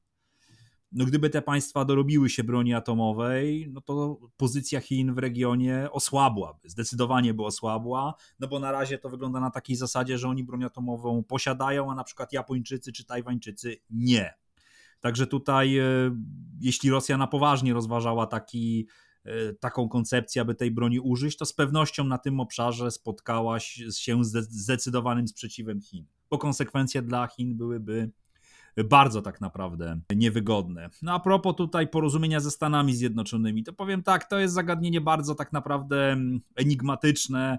no 0.92 1.04
gdyby 1.04 1.30
te 1.30 1.42
państwa 1.42 1.84
dorobiły 1.84 2.30
się 2.30 2.44
broni 2.44 2.74
atomowej, 2.74 3.68
no 3.72 3.80
to 3.80 4.20
pozycja 4.37 4.80
Chin 4.80 5.14
w 5.14 5.18
regionie 5.18 5.88
osłabłaby, 5.92 6.68
zdecydowanie 6.68 7.34
by 7.34 7.44
osłabła, 7.44 8.14
no 8.40 8.48
bo 8.48 8.58
na 8.58 8.72
razie 8.72 8.98
to 8.98 9.08
wygląda 9.08 9.40
na 9.40 9.50
takiej 9.50 9.76
zasadzie, 9.76 10.18
że 10.18 10.28
oni 10.28 10.44
broń 10.44 10.64
atomową 10.64 11.24
posiadają, 11.24 11.90
a 11.90 11.94
na 11.94 12.04
przykład 12.04 12.32
Japończycy 12.32 12.92
czy 12.92 13.04
Tajwańczycy 13.04 13.76
nie. 13.90 14.34
Także 15.00 15.26
tutaj, 15.26 15.78
e, 15.78 15.84
jeśli 16.61 16.90
Rosja 16.90 17.16
na 17.16 17.26
poważnie 17.26 17.74
rozważała 17.74 18.26
taki, 18.26 18.88
e, 19.24 19.54
taką 19.54 19.88
koncepcję, 19.88 20.42
aby 20.42 20.54
tej 20.54 20.70
broni 20.70 21.00
użyć, 21.00 21.37
to 21.37 21.46
z 21.46 21.52
pewnością 21.52 22.04
na 22.04 22.18
tym 22.18 22.40
obszarze 22.40 22.90
spotkała 22.90 23.61
się 23.61 24.24
z 24.24 24.37
zdecydowanym 24.50 25.28
sprzeciwem 25.28 25.80
Chin, 25.80 26.06
bo 26.30 26.38
konsekwencje 26.38 27.02
dla 27.02 27.26
Chin 27.26 27.56
byłyby 27.56 28.11
bardzo 28.84 29.22
tak 29.22 29.40
naprawdę 29.40 30.00
niewygodne. 30.16 30.90
No 31.02 31.12
a 31.12 31.20
propos 31.20 31.56
tutaj 31.56 31.88
porozumienia 31.88 32.40
ze 32.40 32.50
Stanami 32.50 32.94
Zjednoczonymi, 32.94 33.64
to 33.64 33.72
powiem 33.72 34.02
tak, 34.02 34.28
to 34.28 34.38
jest 34.38 34.54
zagadnienie 34.54 35.00
bardzo 35.00 35.34
tak 35.34 35.52
naprawdę 35.52 36.12
mm, 36.12 36.40
enigmatyczne, 36.56 37.58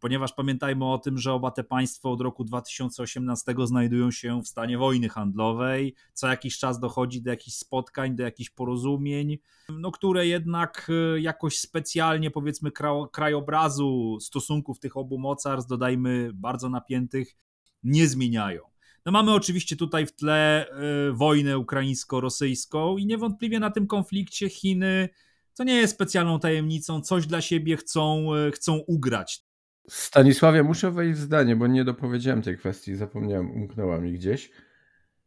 ponieważ 0.00 0.32
pamiętajmy 0.32 0.92
o 0.92 0.98
tym, 0.98 1.18
że 1.18 1.32
oba 1.32 1.50
te 1.50 1.64
państwa 1.64 2.08
od 2.08 2.20
roku 2.20 2.44
2018 2.44 3.54
znajdują 3.64 4.10
się 4.10 4.42
w 4.42 4.48
stanie 4.48 4.78
wojny 4.78 5.08
handlowej. 5.08 5.94
Co 6.12 6.28
jakiś 6.28 6.58
czas 6.58 6.80
dochodzi 6.80 7.22
do 7.22 7.30
jakichś 7.30 7.56
spotkań, 7.56 8.16
do 8.16 8.22
jakichś 8.22 8.50
porozumień, 8.50 9.38
no, 9.68 9.90
które 9.90 10.26
jednak 10.26 10.90
e, 11.14 11.20
jakoś 11.20 11.58
specjalnie, 11.58 12.30
powiedzmy, 12.30 12.70
krajobrazu 13.12 14.18
stosunków 14.20 14.78
tych 14.78 14.96
obu 14.96 15.18
mocarstw, 15.18 15.70
dodajmy 15.70 16.30
bardzo 16.34 16.68
napiętych, 16.68 17.36
nie 17.82 18.08
zmieniają. 18.08 18.62
No 19.06 19.12
mamy 19.12 19.34
oczywiście 19.34 19.76
tutaj 19.76 20.06
w 20.06 20.12
tle 20.12 20.66
y, 21.08 21.12
wojnę 21.12 21.58
ukraińsko-rosyjską 21.58 22.98
i 22.98 23.06
niewątpliwie 23.06 23.60
na 23.60 23.70
tym 23.70 23.86
konflikcie 23.86 24.48
Chiny, 24.48 25.08
to 25.54 25.64
nie 25.64 25.74
jest 25.74 25.94
specjalną 25.94 26.40
tajemnicą, 26.40 27.00
coś 27.00 27.26
dla 27.26 27.40
siebie 27.40 27.76
chcą, 27.76 28.34
y, 28.34 28.50
chcą 28.52 28.76
ugrać. 28.76 29.47
Stanisławie, 29.88 30.62
muszę 30.62 30.90
wejść 30.90 31.20
w 31.20 31.22
zdanie, 31.22 31.56
bo 31.56 31.66
nie 31.66 31.84
dopowiedziałem 31.84 32.42
tej 32.42 32.58
kwestii, 32.58 32.96
zapomniałem, 32.96 33.50
umknęła 33.50 33.98
mi 33.98 34.12
gdzieś. 34.12 34.50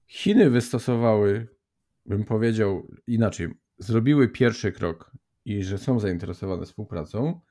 Chiny 0.07 0.49
wystosowały, 0.49 1.47
bym 2.05 2.23
powiedział 2.23 2.87
inaczej, 3.07 3.47
zrobiły 3.77 4.27
pierwszy 4.27 4.71
krok 4.71 5.11
i 5.45 5.63
że 5.63 5.77
są 5.77 5.99
zainteresowane 5.99 6.65
współpracą, 6.65 7.41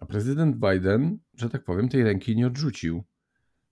a 0.00 0.06
prezydent 0.06 0.56
Biden, 0.56 1.18
że 1.34 1.50
tak 1.50 1.64
powiem, 1.64 1.88
tej 1.88 2.04
ręki 2.04 2.36
nie 2.36 2.46
odrzucił 2.46 3.04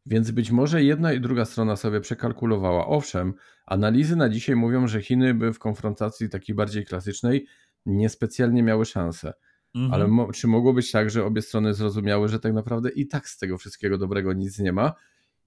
Więc 0.06 0.30
być 0.30 0.50
może 0.50 0.82
jedna 0.82 1.12
i 1.12 1.20
druga 1.20 1.44
strona 1.44 1.76
sobie 1.76 2.00
przekalkulowała. 2.00 2.86
Owszem, 2.86 3.34
analizy 3.66 4.16
na 4.16 4.28
dzisiaj 4.28 4.56
mówią, 4.56 4.88
że 4.88 5.02
Chiny 5.02 5.34
by 5.34 5.52
w 5.52 5.58
konfrontacji 5.58 6.28
takiej 6.28 6.54
bardziej 6.54 6.86
klasycznej 6.86 7.46
niespecjalnie 7.86 8.62
miały 8.62 8.84
szansę. 8.84 9.32
Mhm. 9.74 9.94
Ale 9.94 10.08
mo 10.08 10.32
czy 10.32 10.48
mogło 10.48 10.72
być 10.72 10.90
tak, 10.90 11.10
że 11.10 11.24
obie 11.24 11.42
strony 11.42 11.74
zrozumiały, 11.74 12.28
że 12.28 12.40
tak 12.40 12.52
naprawdę 12.52 12.90
i 12.90 13.06
tak 13.06 13.28
z 13.28 13.38
tego 13.38 13.58
wszystkiego 13.58 13.98
dobrego 13.98 14.32
nic 14.32 14.58
nie 14.58 14.72
ma 14.72 14.94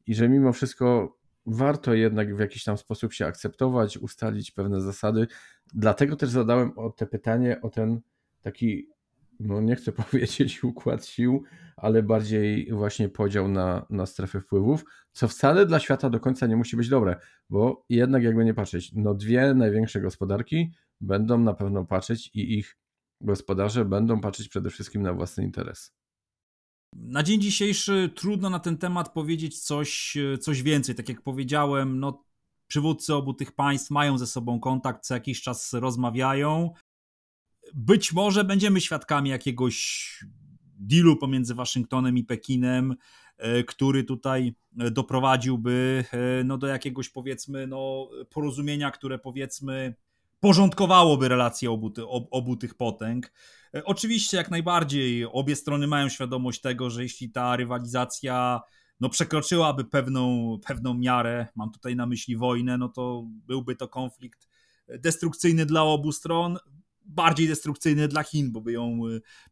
i 0.08 0.16
że 0.16 0.30
mimo 0.30 0.54
wszystko 0.54 1.18
warto 1.46 1.94
jednak 1.94 2.36
w 2.36 2.40
jakiś 2.40 2.64
tam 2.64 2.78
sposób 2.78 3.14
się 3.14 3.26
akceptować, 3.26 3.98
ustalić 3.98 4.52
pewne 4.52 4.82
zasady. 4.82 5.28
Dlatego 5.74 6.16
też 6.16 6.30
zadałem 6.30 6.78
o 6.78 6.90
te 6.90 7.08
pytanie 7.08 7.62
o 7.62 7.70
ten 7.70 8.02
taki, 8.42 8.88
no 9.40 9.62
nie 9.62 9.76
chcę 9.76 9.92
powiedzieć 10.12 10.64
układ 10.64 11.06
sił, 11.06 11.44
ale 11.78 12.04
bardziej 12.04 12.70
właśnie 12.72 13.10
podział 13.10 13.48
na, 13.48 13.86
na 13.90 14.06
strefy 14.06 14.42
wpływów, 14.42 14.86
co 15.12 15.28
wcale 15.28 15.66
dla 15.66 15.80
świata 15.80 16.10
do 16.10 16.20
końca 16.20 16.48
nie 16.48 16.56
musi 16.56 16.78
być 16.78 16.90
dobre, 16.90 17.16
bo 17.50 17.86
jednak 17.90 18.24
jakby 18.24 18.46
nie 18.46 18.54
patrzeć, 18.54 18.92
no 18.96 19.14
dwie 19.14 19.54
największe 19.54 20.02
gospodarki 20.02 20.72
będą 21.02 21.38
na 21.38 21.54
pewno 21.54 21.86
patrzeć 21.86 22.32
i 22.34 22.58
ich 22.60 22.78
gospodarze 23.24 23.86
będą 23.86 24.22
patrzeć 24.22 24.50
przede 24.50 24.70
wszystkim 24.70 25.02
na 25.02 25.14
własny 25.14 25.44
interes. 25.44 25.94
Na 26.94 27.24
dzień 27.24 27.42
dzisiejszy 27.42 28.12
trudno 28.16 28.50
na 28.50 28.60
ten 28.60 28.78
temat 28.78 29.14
powiedzieć 29.14 29.60
coś, 29.60 30.18
coś 30.42 30.64
więcej. 30.64 30.96
Tak 30.96 31.10
jak 31.10 31.22
powiedziałem, 31.22 32.00
no, 32.00 32.24
przywódcy 32.68 33.14
obu 33.14 33.34
tych 33.34 33.52
państw 33.52 33.92
mają 33.92 34.18
ze 34.18 34.28
sobą 34.28 34.60
kontakt, 34.60 35.06
co 35.06 35.14
jakiś 35.14 35.42
czas 35.42 35.74
rozmawiają. 35.74 36.74
Być 37.74 38.14
może 38.14 38.44
będziemy 38.44 38.82
świadkami 38.82 39.30
jakiegoś 39.30 40.26
dealu 40.80 41.18
pomiędzy 41.18 41.56
Waszyngtonem 41.56 42.18
i 42.18 42.24
Pekinem, 42.24 42.96
e, 43.38 43.64
który 43.64 44.04
tutaj 44.04 44.56
doprowadziłby 44.72 46.06
e, 46.12 46.44
no, 46.44 46.58
do 46.58 46.68
jakiegoś 46.68 47.10
powiedzmy 47.10 47.68
no, 47.68 48.10
porozumienia, 48.30 48.92
które 48.92 49.20
powiedzmy 49.20 49.96
porządkowałoby 50.44 51.28
relacje 51.28 51.72
obu, 51.72 51.92
obu 52.32 52.56
tych 52.56 52.76
potęg. 52.76 53.34
E, 53.76 53.86
oczywiście, 53.86 54.38
jak 54.38 54.52
najbardziej, 54.52 55.26
obie 55.26 55.56
strony 55.56 55.88
mają 55.88 56.10
świadomość 56.10 56.62
tego, 56.62 56.90
że 56.90 57.04
jeśli 57.04 57.32
ta 57.32 57.56
rywalizacja 57.56 58.62
no, 59.00 59.10
przekroczyłaby 59.10 59.86
pewną, 59.86 60.58
pewną 60.68 60.94
miarę, 60.94 61.48
mam 61.56 61.72
tutaj 61.72 61.96
na 61.96 62.06
myśli 62.06 62.38
wojnę, 62.38 62.78
no 62.78 62.90
to 62.90 63.24
byłby 63.28 63.76
to 63.76 63.88
konflikt 63.88 64.50
destrukcyjny 64.88 65.66
dla 65.66 65.84
obu 65.84 66.12
stron, 66.12 66.58
bardziej 67.06 67.48
destrukcyjny 67.48 68.08
dla 68.08 68.24
Chin, 68.24 68.52
bo 68.52 68.62
by 68.62 68.72
ją, 68.72 69.00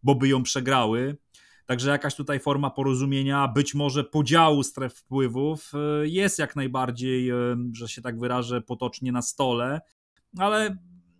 bo 0.03 0.15
by 0.15 0.27
ją 0.27 0.43
przegrały. 0.43 1.17
Także 1.65 1.89
jakaś 1.89 2.15
tutaj 2.15 2.39
forma 2.39 2.69
porozumienia, 2.69 3.47
być 3.47 3.75
może 3.75 4.03
podziału 4.03 4.63
stref 4.63 4.93
wpływów 4.93 5.71
e, 5.73 6.07
jest 6.07 6.39
jak 6.39 6.55
najbardziej, 6.55 7.29
e, 7.29 7.35
że 7.73 7.87
się 7.87 8.01
tak 8.01 8.19
wyrażę, 8.19 8.61
potocznie 8.61 9.11
na 9.11 9.21
stole 9.21 9.81
ale 10.37 10.77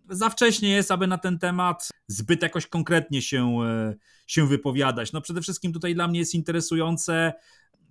za 0.09 0.29
wcześnie 0.29 0.69
jest, 0.69 0.91
aby 0.91 1.07
na 1.07 1.17
ten 1.17 1.39
temat 1.39 1.89
zbyt 2.07 2.41
jakoś 2.41 2.67
konkretnie 2.67 3.21
się, 3.21 3.57
e, 3.63 3.95
się 4.27 4.47
wypowiadać. 4.47 5.11
No 5.11 5.21
przede 5.21 5.41
wszystkim 5.41 5.73
tutaj 5.73 5.95
dla 5.95 6.07
mnie 6.07 6.19
jest 6.19 6.35
interesujące, 6.35 7.33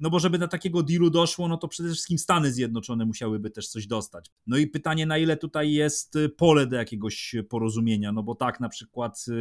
no 0.01 0.11
bo 0.11 0.19
żeby 0.19 0.39
do 0.39 0.49
takiego 0.49 0.83
dealu 0.83 1.11
doszło, 1.11 1.49
no 1.49 1.57
to 1.57 1.69
przede 1.69 1.89
wszystkim 1.89 2.19
Stany 2.19 2.53
Zjednoczone 2.53 3.05
musiałyby 3.05 3.51
też 3.51 3.69
coś 3.69 3.87
dostać. 3.87 4.31
No 4.47 4.57
i 4.57 4.67
pytanie, 4.67 5.07
na 5.07 5.19
ile 5.19 5.37
tutaj 5.37 5.73
jest 5.73 6.19
pole 6.37 6.67
do 6.67 6.77
jakiegoś 6.77 7.35
porozumienia, 7.49 8.13
no 8.13 8.23
bo 8.23 8.35
tak 8.35 8.61
na 8.61 8.69
przykład 8.69 9.25
e, 9.29 9.33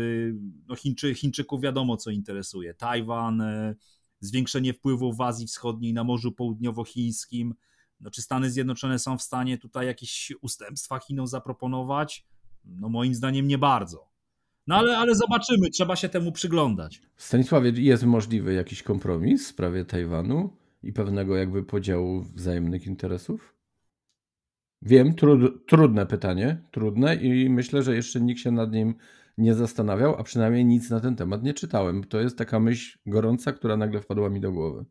no 0.68 0.76
Chińczy, 0.76 1.16
Chińczyków 1.16 1.62
wiadomo 1.62 1.98
co 1.98 2.12
interesuje. 2.12 2.74
Tajwan, 2.74 3.42
e, 3.42 3.76
zwiększenie 4.20 4.74
wpływów 4.74 5.18
w 5.18 5.22
Azji 5.22 5.48
Wschodniej 5.48 5.94
na 5.94 6.04
Morzu 6.04 6.32
Południowochińskim, 6.32 7.54
no, 8.00 8.12
czy 8.12 8.22
Stany 8.22 8.52
Zjednoczone 8.52 9.00
są 9.00 9.18
w 9.18 9.22
stanie 9.22 9.58
tutaj 9.58 9.86
jakieś 9.86 10.34
ustępstwa 10.42 11.00
Chinom 11.00 11.28
zaproponować? 11.28 12.26
No 12.66 12.90
moim 12.90 13.16
zdaniem 13.16 13.48
nie 13.48 13.58
bardzo. 13.58 14.10
No 14.68 14.76
ale, 14.76 14.98
ale 14.98 15.16
zobaczymy, 15.16 15.70
trzeba 15.70 15.96
się 15.96 16.10
temu 16.10 16.32
przyglądać. 16.32 17.02
Stanisławie, 17.18 17.72
jest 17.76 18.04
możliwy 18.04 18.54
jakiś 18.54 18.84
kompromis 18.84 19.46
w 19.46 19.48
sprawie 19.48 19.86
Tajwanu 19.86 20.58
i 20.84 20.94
pewnego 20.94 21.36
jakby 21.36 21.64
podziału 21.64 22.22
wzajemnych 22.22 22.88
interesów? 22.88 23.56
Wiem, 24.82 25.16
trud, 25.16 25.68
trudne 25.68 26.06
pytanie, 26.06 26.64
trudne 26.72 27.16
i 27.16 27.50
myślę, 27.50 27.84
że 27.84 27.96
jeszcze 27.96 28.22
nikt 28.22 28.42
się 28.42 28.52
nad 28.52 28.72
nim 28.72 28.96
nie 29.38 29.56
zastanawiał, 29.56 30.16
a 30.16 30.24
przynajmniej 30.24 30.66
nic 30.66 30.90
na 30.90 31.00
ten 31.00 31.16
temat 31.16 31.44
nie 31.44 31.54
czytałem. 31.54 32.04
To 32.04 32.20
jest 32.20 32.38
taka 32.38 32.60
myśl 32.60 32.98
gorąca, 33.06 33.54
która 33.54 33.78
nagle 33.78 34.02
wpadła 34.02 34.30
mi 34.30 34.42
do 34.42 34.52
głowy. 34.52 34.86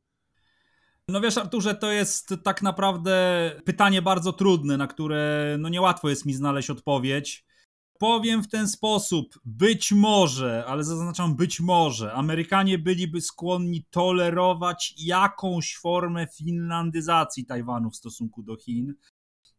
No 1.08 1.20
wiesz, 1.20 1.38
Arturze, 1.38 1.74
to 1.74 1.92
jest 1.92 2.34
tak 2.42 2.62
naprawdę 2.62 3.52
pytanie 3.64 4.02
bardzo 4.02 4.32
trudne, 4.32 4.76
na 4.76 4.86
które 4.86 5.56
no 5.60 5.68
niełatwo 5.68 6.08
jest 6.08 6.26
mi 6.26 6.34
znaleźć 6.34 6.70
odpowiedź. 6.70 7.46
Powiem 7.98 8.42
w 8.42 8.48
ten 8.48 8.68
sposób, 8.68 9.40
być 9.44 9.92
może, 9.92 10.64
ale 10.66 10.84
zaznaczam 10.84 11.36
być 11.36 11.60
może, 11.60 12.12
Amerykanie 12.12 12.78
byliby 12.78 13.20
skłonni 13.20 13.84
tolerować 13.90 14.94
jakąś 14.98 15.76
formę 15.76 16.26
finlandyzacji 16.36 17.46
Tajwanu 17.46 17.90
w 17.90 17.96
stosunku 17.96 18.42
do 18.42 18.56
Chin. 18.56 18.94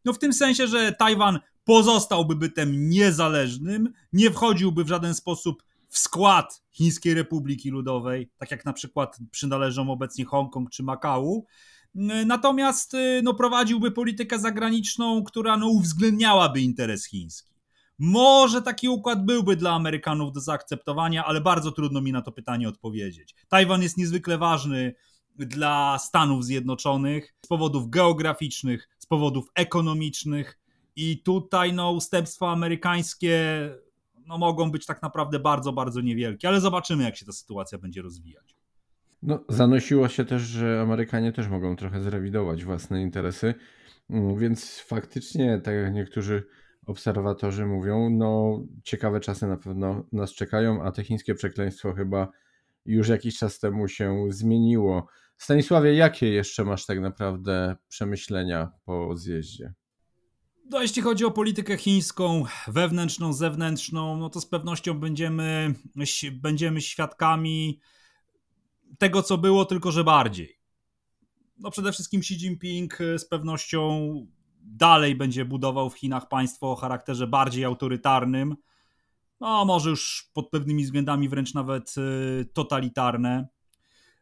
No 0.04 0.12
w 0.12 0.18
tym 0.18 0.32
sensie, 0.32 0.66
że 0.66 0.92
Tajwan 0.92 1.38
pozostałby 1.64 2.36
bytem 2.36 2.88
niezależnym, 2.88 3.92
nie 4.12 4.30
wchodziłby 4.30 4.84
w 4.84 4.88
żaden 4.88 5.14
sposób 5.14 5.62
w 5.90 5.98
skład 5.98 6.62
Chińskiej 6.70 7.14
Republiki 7.14 7.70
Ludowej, 7.70 8.30
tak 8.38 8.50
jak 8.50 8.64
na 8.64 8.72
przykład 8.72 9.18
przynależą 9.30 9.90
obecnie 9.90 10.24
Hongkong 10.24 10.70
czy 10.70 10.82
Makału. 10.82 11.46
Natomiast 12.26 12.94
y, 12.94 13.20
no, 13.24 13.34
prowadziłby 13.34 13.90
politykę 13.90 14.38
zagraniczną, 14.38 15.24
która 15.24 15.56
no, 15.56 15.68
uwzględniałaby 15.68 16.60
interes 16.60 17.06
chiński. 17.06 17.54
Może 17.98 18.62
taki 18.62 18.88
układ 18.88 19.24
byłby 19.24 19.56
dla 19.56 19.72
Amerykanów 19.72 20.32
do 20.32 20.40
zaakceptowania, 20.40 21.24
ale 21.24 21.40
bardzo 21.40 21.72
trudno 21.72 22.00
mi 22.00 22.12
na 22.12 22.22
to 22.22 22.32
pytanie 22.32 22.68
odpowiedzieć. 22.68 23.34
Tajwan 23.48 23.82
jest 23.82 23.96
niezwykle 23.96 24.38
ważny 24.38 24.94
dla 25.36 25.98
Stanów 25.98 26.44
Zjednoczonych 26.44 27.34
z 27.44 27.48
powodów 27.48 27.90
geograficznych, 27.90 28.88
z 28.98 29.06
powodów 29.06 29.44
ekonomicznych 29.54 30.58
i 30.96 31.22
tutaj 31.22 31.72
no, 31.72 31.92
ustępstwa 31.92 32.52
amerykańskie 32.52 33.68
no, 34.26 34.38
mogą 34.38 34.70
być 34.70 34.86
tak 34.86 35.02
naprawdę 35.02 35.38
bardzo, 35.38 35.72
bardzo 35.72 36.00
niewielkie, 36.00 36.48
ale 36.48 36.60
zobaczymy, 36.60 37.04
jak 37.04 37.16
się 37.16 37.26
ta 37.26 37.32
sytuacja 37.32 37.78
będzie 37.78 38.02
rozwijać. 38.02 38.56
No, 39.22 39.44
zanosiło 39.48 40.08
się 40.08 40.24
też, 40.24 40.42
że 40.42 40.80
Amerykanie 40.80 41.32
też 41.32 41.48
mogą 41.48 41.76
trochę 41.76 42.02
zrewidować 42.02 42.64
własne 42.64 43.02
interesy, 43.02 43.54
mm, 44.10 44.38
więc 44.38 44.78
faktycznie, 44.78 45.60
tak 45.60 45.74
jak 45.74 45.94
niektórzy 45.94 46.46
obserwatorzy 46.86 47.66
mówią, 47.66 48.10
no 48.10 48.60
ciekawe 48.82 49.20
czasy 49.20 49.46
na 49.46 49.56
pewno 49.56 50.04
nas 50.12 50.32
czekają, 50.32 50.82
a 50.82 50.92
te 50.92 51.04
chińskie 51.04 51.34
przekleństwo 51.34 51.92
chyba 51.92 52.28
już 52.86 53.08
jakiś 53.08 53.38
czas 53.38 53.58
temu 53.58 53.88
się 53.88 54.26
zmieniło. 54.30 55.06
Stanisławie, 55.36 55.94
jakie 55.94 56.28
jeszcze 56.28 56.64
masz 56.64 56.86
tak 56.86 57.00
naprawdę 57.00 57.76
przemyślenia 57.88 58.72
po 58.84 59.16
zjeździe? 59.16 59.72
No, 60.70 60.82
jeśli 60.82 61.02
chodzi 61.02 61.24
o 61.24 61.30
politykę 61.30 61.76
chińską, 61.76 62.44
wewnętrzną, 62.68 63.32
zewnętrzną, 63.32 64.16
no 64.16 64.30
to 64.30 64.40
z 64.40 64.46
pewnością 64.46 64.94
będziemy, 64.94 65.74
będziemy 66.32 66.80
świadkami 66.80 67.80
tego, 68.98 69.22
co 69.22 69.38
było, 69.38 69.64
tylko 69.64 69.92
że 69.92 70.04
bardziej. 70.04 70.58
No 71.58 71.70
przede 71.70 71.92
wszystkim 71.92 72.20
Xi 72.20 72.34
Jinping 72.34 73.00
e, 73.00 73.18
z 73.18 73.28
pewnością 73.28 74.10
dalej 74.60 75.14
będzie 75.14 75.44
budował 75.44 75.90
w 75.90 75.98
Chinach 75.98 76.28
państwo 76.28 76.72
o 76.72 76.76
charakterze 76.76 77.26
bardziej 77.26 77.64
autorytarnym, 77.64 78.56
no 79.40 79.64
może 79.64 79.90
już 79.90 80.30
pod 80.34 80.50
pewnymi 80.50 80.84
względami 80.84 81.28
wręcz 81.28 81.54
nawet 81.54 81.94
e, 81.98 82.44
totalitarne. 82.44 83.48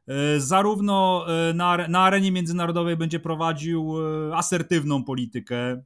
E, 0.07 0.41
zarówno 0.41 1.27
na, 1.55 1.89
na 1.89 2.01
arenie 2.01 2.33
międzynarodowej 2.33 2.97
będzie 2.97 3.21
prowadził 3.21 3.95
asertywną 4.35 5.05
politykę, 5.05 5.83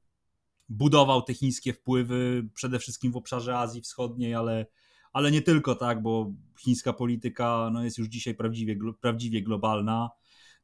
budował 0.72 1.22
te 1.22 1.34
chińskie 1.34 1.72
wpływy 1.72 2.48
przede 2.54 2.78
wszystkim 2.78 3.12
w 3.12 3.16
obszarze 3.16 3.58
Azji 3.58 3.80
Wschodniej, 3.80 4.34
ale, 4.34 4.66
ale 5.12 5.30
nie 5.30 5.42
tylko 5.42 5.74
tak, 5.74 6.02
bo 6.02 6.32
chińska 6.58 6.92
polityka 6.92 7.70
no, 7.72 7.84
jest 7.84 7.98
już 7.98 8.08
dzisiaj 8.08 8.34
prawdziwie, 8.34 8.76
prawdziwie 9.00 9.42
globalna. 9.42 10.10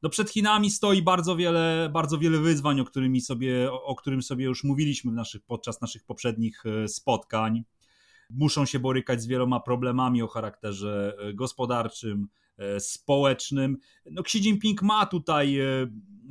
No 0.03 0.09
przed 0.09 0.31
Chinami 0.31 0.71
stoi 0.71 1.03
bardzo 1.03 1.37
wiele, 1.37 1.91
bardzo 1.93 2.19
wiele 2.19 2.39
wyzwań, 2.39 2.81
o, 2.81 2.85
którymi 2.85 3.21
sobie, 3.21 3.73
o, 3.73 3.85
o 3.85 3.95
którym 3.95 4.23
sobie 4.23 4.45
już 4.45 4.65
mówiliśmy 4.65 5.13
naszych, 5.13 5.43
podczas 5.43 5.81
naszych 5.81 6.05
poprzednich 6.05 6.63
e, 6.67 6.89
spotkań. 6.89 7.65
Muszą 8.31 8.67
się 8.67 8.79
borykać 8.79 9.23
z 9.23 9.27
wieloma 9.27 9.61
problemami 9.61 10.23
o 10.23 10.29
charakterze 10.29 11.17
e, 11.19 11.35
gospodarczym, 11.35 12.29
e, 12.59 12.81
społecznym. 12.81 13.79
No 14.11 14.23
Xi 14.23 14.39
Jinping 14.39 14.83
ma 14.83 15.07
tutaj 15.07 15.59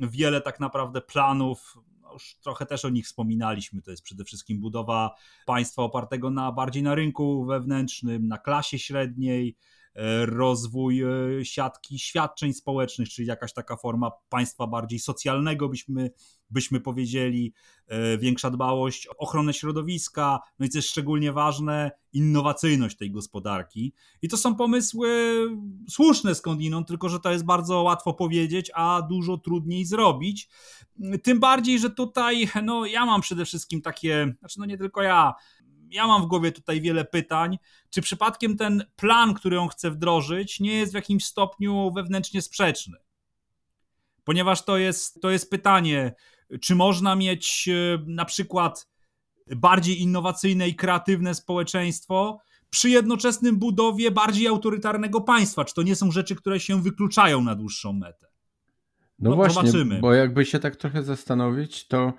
wiele 0.00 0.40
tak 0.40 0.60
naprawdę 0.60 1.00
planów, 1.00 1.76
już 2.12 2.36
trochę 2.42 2.66
też 2.66 2.84
o 2.84 2.88
nich 2.88 3.06
wspominaliśmy. 3.06 3.82
To 3.82 3.90
jest 3.90 4.02
przede 4.02 4.24
wszystkim 4.24 4.60
budowa 4.60 5.14
państwa 5.46 5.82
opartego 5.82 6.30
na 6.30 6.52
bardziej 6.52 6.82
na 6.82 6.94
rynku 6.94 7.44
wewnętrznym, 7.44 8.28
na 8.28 8.38
klasie 8.38 8.78
średniej, 8.78 9.56
rozwój 10.24 11.02
siatki 11.42 11.98
świadczeń 11.98 12.52
społecznych, 12.52 13.08
czyli 13.08 13.28
jakaś 13.28 13.52
taka 13.52 13.76
forma 13.76 14.10
państwa 14.28 14.66
bardziej 14.66 14.98
socjalnego, 14.98 15.68
byśmy, 15.68 16.10
byśmy 16.50 16.80
powiedzieli, 16.80 17.52
większa 18.18 18.50
dbałość 18.50 19.08
o 19.08 19.16
ochronę 19.16 19.54
środowiska, 19.54 20.40
no 20.58 20.66
i 20.66 20.68
co 20.68 20.78
jest 20.78 20.88
szczególnie 20.88 21.32
ważne, 21.32 21.90
innowacyjność 22.12 22.96
tej 22.96 23.10
gospodarki. 23.10 23.92
I 24.22 24.28
to 24.28 24.36
są 24.36 24.54
pomysły 24.54 25.08
słuszne 25.90 26.34
skądinąd, 26.34 26.88
tylko 26.88 27.08
że 27.08 27.20
to 27.20 27.32
jest 27.32 27.44
bardzo 27.44 27.82
łatwo 27.82 28.14
powiedzieć, 28.14 28.70
a 28.74 29.02
dużo 29.10 29.38
trudniej 29.38 29.84
zrobić. 29.84 30.48
Tym 31.22 31.40
bardziej, 31.40 31.78
że 31.78 31.90
tutaj, 31.90 32.48
no 32.64 32.86
ja 32.86 33.06
mam 33.06 33.20
przede 33.20 33.44
wszystkim 33.44 33.82
takie, 33.82 34.34
znaczy 34.38 34.60
no 34.60 34.66
nie 34.66 34.78
tylko 34.78 35.02
ja, 35.02 35.34
ja 35.90 36.06
mam 36.06 36.22
w 36.22 36.26
głowie 36.26 36.52
tutaj 36.52 36.80
wiele 36.80 37.04
pytań, 37.04 37.58
czy 37.90 38.02
przypadkiem 38.02 38.56
ten 38.56 38.84
plan, 38.96 39.34
który 39.34 39.60
on 39.60 39.68
chce 39.68 39.90
wdrożyć, 39.90 40.60
nie 40.60 40.74
jest 40.74 40.92
w 40.92 40.94
jakimś 40.94 41.24
stopniu 41.24 41.92
wewnętrznie 41.94 42.42
sprzeczny. 42.42 42.96
Ponieważ 44.24 44.64
to 44.64 44.78
jest, 44.78 45.20
to 45.20 45.30
jest 45.30 45.50
pytanie, 45.50 46.14
czy 46.60 46.74
można 46.74 47.16
mieć 47.16 47.68
e, 47.68 47.98
na 48.06 48.24
przykład 48.24 48.88
bardziej 49.56 50.00
innowacyjne 50.00 50.68
i 50.68 50.74
kreatywne 50.74 51.34
społeczeństwo 51.34 52.38
przy 52.70 52.90
jednoczesnym 52.90 53.58
budowie 53.58 54.10
bardziej 54.10 54.46
autorytarnego 54.46 55.20
państwa? 55.20 55.64
Czy 55.64 55.74
to 55.74 55.82
nie 55.82 55.96
są 55.96 56.10
rzeczy, 56.10 56.36
które 56.36 56.60
się 56.60 56.82
wykluczają 56.82 57.40
na 57.40 57.54
dłuższą 57.54 57.92
metę? 57.92 58.26
No, 59.18 59.30
no 59.30 59.36
właśnie, 59.36 59.54
zobaczymy. 59.54 60.00
bo 60.00 60.14
jakby 60.14 60.44
się 60.44 60.58
tak 60.58 60.76
trochę 60.76 61.02
zastanowić, 61.02 61.86
to 61.86 62.12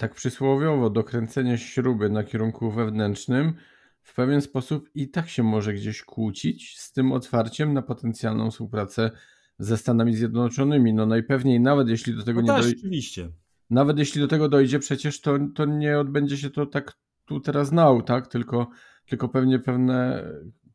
tak 0.00 0.14
przysłowiowo 0.14 0.90
dokręcenie 0.90 1.58
śruby 1.58 2.10
na 2.10 2.24
kierunku 2.24 2.70
wewnętrznym 2.70 3.54
w 4.02 4.14
pewien 4.14 4.40
sposób 4.40 4.90
i 4.94 5.08
tak 5.08 5.28
się 5.28 5.42
może 5.42 5.74
gdzieś 5.74 6.02
kłócić 6.02 6.78
z 6.78 6.92
tym 6.92 7.12
otwarciem 7.12 7.74
na 7.74 7.82
potencjalną 7.82 8.50
współpracę 8.50 9.10
ze 9.58 9.76
Stanami 9.76 10.14
Zjednoczonymi. 10.14 10.94
No 10.94 11.06
najpewniej 11.06 11.60
nawet 11.60 11.88
jeśli 11.88 12.14
do 12.16 12.22
tego 12.22 12.42
no 12.42 12.56
nie 12.56 12.62
dojdzie. 12.62 12.76
Oczywiście. 12.78 13.30
Nawet 13.70 13.98
jeśli 13.98 14.20
do 14.20 14.28
tego 14.28 14.48
dojdzie, 14.48 14.78
przecież 14.78 15.20
to, 15.20 15.38
to 15.54 15.64
nie 15.64 15.98
odbędzie 15.98 16.36
się 16.36 16.50
to 16.50 16.66
tak 16.66 16.92
tu 17.24 17.40
teraz 17.40 17.72
nał, 17.72 18.02
tak? 18.02 18.26
Tylko, 18.26 18.70
tylko 19.06 19.28
pewnie 19.28 19.58
pewne 19.58 20.24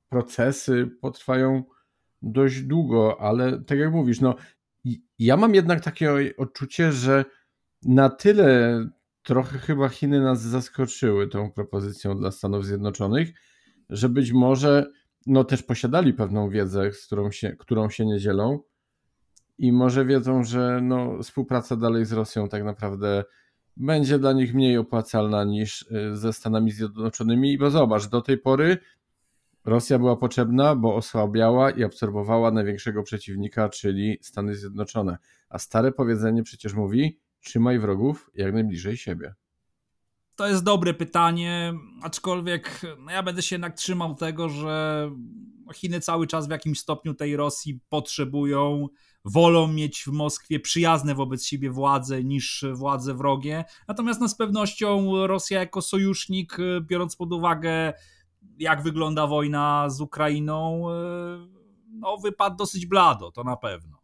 procesy 0.10 0.90
potrwają 1.02 1.64
dość 2.22 2.62
długo, 2.62 3.22
ale 3.22 3.64
tak 3.64 3.80
jak 3.80 3.92
mówisz, 3.92 4.22
no 4.22 4.36
ja 5.20 5.38
mam 5.38 5.56
jednak 5.56 5.84
takie 5.84 6.36
odczucie, 6.38 6.92
że 6.92 7.26
na 7.86 8.10
tyle 8.10 8.80
trochę 9.26 9.60
chyba 9.60 9.90
Chiny 9.90 10.22
nas 10.22 10.42
zaskoczyły 10.42 11.28
tą 11.28 11.52
propozycją 11.52 12.18
dla 12.18 12.32
Stanów 12.32 12.66
Zjednoczonych, 12.66 13.30
że 13.90 14.10
być 14.10 14.32
może 14.32 14.92
no 15.28 15.44
też 15.44 15.64
posiadali 15.64 16.14
pewną 16.14 16.50
wiedzę, 16.50 16.92
z 16.92 17.06
którą 17.06 17.32
się, 17.32 17.56
którą 17.60 17.90
się 17.90 18.06
nie 18.06 18.20
dzielą 18.20 18.60
i 19.58 19.72
może 19.72 20.06
wiedzą, 20.06 20.44
że 20.44 20.80
no, 20.84 21.24
współpraca 21.24 21.76
dalej 21.76 22.06
z 22.06 22.12
Rosją 22.12 22.50
tak 22.50 22.64
naprawdę 22.64 23.24
będzie 23.78 24.20
dla 24.20 24.34
nich 24.34 24.54
mniej 24.54 24.78
opłacalna 24.78 25.44
niż 25.44 25.82
y, 25.82 26.18
ze 26.18 26.34
Stanami 26.34 26.72
Zjednoczonymi, 26.72 27.58
bo 27.58 27.70
zobacz, 27.70 28.08
do 28.08 28.22
tej 28.22 28.38
pory 28.38 28.78
Rosja 29.66 30.00
była 30.00 30.16
potrzebna, 30.16 30.76
bo 30.76 30.96
osłabiała 30.96 31.72
i 31.72 31.84
absorbowała 31.84 32.52
największego 32.52 33.04
przeciwnika, 33.04 33.70
czyli 33.70 34.18
Stany 34.22 34.56
Zjednoczone. 34.56 35.18
A 35.50 35.60
stare 35.60 35.92
powiedzenie 35.92 36.44
przecież 36.44 36.74
mówi: 36.74 37.20
trzymaj 37.46 37.80
wrogów 37.80 38.32
jak 38.36 38.54
najbliżej 38.54 38.98
siebie. 38.98 39.34
To 40.36 40.48
jest 40.48 40.64
dobre 40.64 40.94
pytanie, 40.94 41.74
aczkolwiek 42.02 42.82
no 43.06 43.12
ja 43.12 43.24
będę 43.24 43.42
się 43.42 43.56
jednak 43.56 43.76
trzymał 43.76 44.16
tego, 44.16 44.50
że 44.50 45.12
Chiny 45.74 46.00
cały 46.00 46.28
czas 46.28 46.48
w 46.48 46.52
jakimś 46.52 46.80
stopniu 46.80 47.14
tej 47.14 47.36
Rosji 47.36 47.80
potrzebują, 47.90 48.88
wolą 49.26 49.68
mieć 49.68 50.04
w 50.04 50.08
Moskwie 50.08 50.60
przyjazne 50.60 51.16
wobec 51.16 51.46
siebie 51.46 51.72
władze 51.72 52.24
niż 52.24 52.66
władze 52.74 53.14
wrogie. 53.14 53.64
Natomiast 53.88 54.22
no, 54.22 54.30
z 54.30 54.36
pewnością 54.36 55.12
Rosja 55.28 55.60
jako 55.60 55.82
sojusznik, 55.82 56.58
biorąc 56.82 57.16
pod 57.16 57.34
uwagę 57.34 57.94
jak 58.60 58.84
wygląda 58.84 59.28
wojna 59.28 59.90
z 59.90 60.02
Ukrainą, 60.02 60.92
e, 60.92 61.48
no, 61.90 62.18
wypadł 62.18 62.56
dosyć 62.56 62.86
blado, 62.86 63.32
to 63.32 63.44
na 63.44 63.58
pewno. 63.58 63.95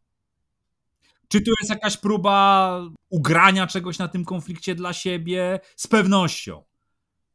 Czy 1.31 1.41
tu 1.41 1.51
jest 1.61 1.69
jakaś 1.69 1.97
próba 1.97 2.81
ugrania 3.09 3.67
czegoś 3.67 3.99
na 3.99 4.07
tym 4.07 4.25
konflikcie 4.25 4.75
dla 4.75 4.93
siebie? 4.93 5.59
Z 5.75 5.87
pewnością. 5.87 6.63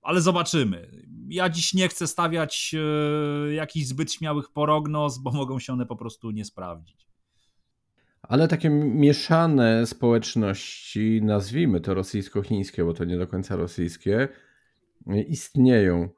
Ale 0.02 0.20
zobaczymy. 0.20 0.90
Ja 1.28 1.48
dziś 1.48 1.74
nie 1.74 1.88
chcę 1.88 2.06
stawiać 2.06 2.74
e, 2.74 3.54
jakichś 3.54 3.87
zbyt 3.87 4.12
śmiałych 4.12 4.52
prognoz, 4.52 5.18
bo 5.18 5.30
mogą 5.30 5.59
się 5.59 5.72
one 5.72 5.87
po 5.87 5.96
prostu 5.96 6.30
nie 6.30 6.44
sprawdzić. 6.44 7.06
Ale 8.22 8.48
takie 8.48 8.70
mieszane 8.70 9.87
społeczności, 9.87 11.20
nazwijmy 11.22 11.80
to 11.80 11.94
rosyjsko-chińskie, 11.94 12.85
bo 12.85 12.92
to 12.92 13.04
nie 13.04 13.18
do 13.18 13.26
końca 13.26 13.56
rosyjskie, 13.56 14.28
istnieją. 15.28 16.09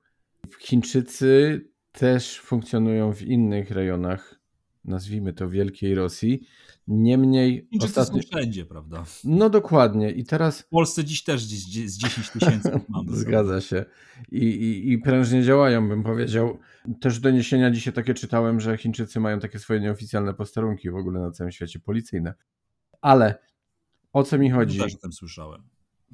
Chińczycy 0.61 1.61
też 1.93 2.41
funkcjonują 2.41 3.12
w 3.12 3.23
innych 3.23 3.71
rejonach, 3.71 4.38
nazwijmy 4.88 5.33
to 5.33 5.48
Wielkiej 5.48 5.94
Rosji. 5.94 6.46
Niemniej. 6.88 7.66
Chińczycy 7.70 8.01
ostatnio... 8.01 8.22
są 8.22 8.29
wszędzie, 8.29 8.66
prawda? 8.66 9.05
No 9.24 9.51
dokładnie. 9.51 10.11
I 10.11 10.24
teraz. 10.24 10.61
W 10.61 10.68
Polsce 10.68 11.05
dziś 11.05 11.24
też 11.24 11.42
z 11.42 11.98
10 11.98 12.31
tysięcy 12.31 12.70
mamy. 12.88 13.16
Zgadza 13.16 13.61
się. 13.61 13.85
I, 14.33 14.44
i, 14.44 14.92
I 14.92 14.98
prężnie 14.98 15.42
działają, 15.42 15.88
bym 15.88 16.03
powiedział. 16.03 16.59
Też 17.01 17.20
doniesienia 17.20 17.70
dzisiaj 17.70 17.92
takie 17.92 18.14
czytałem, 18.14 18.61
że 18.61 18.77
Chińczycy 18.77 19.20
mają 19.20 19.40
takie 19.40 19.59
swoje 19.59 19.81
nieoficjalne 19.81 20.35
posterunki 20.35 20.90
w 20.90 20.96
ogóle 20.96 21.20
na 21.20 21.31
całym 21.31 21.53
świecie 21.53 21.81
policyjne. 21.81 22.35
Ale 23.01 23.38
o 24.12 24.22
co 24.22 24.38
mi 24.38 24.51
chodzi? 24.51 24.79
Też 24.79 24.94
o 24.94 24.98
tym 24.98 25.12
słyszałem. 25.12 25.62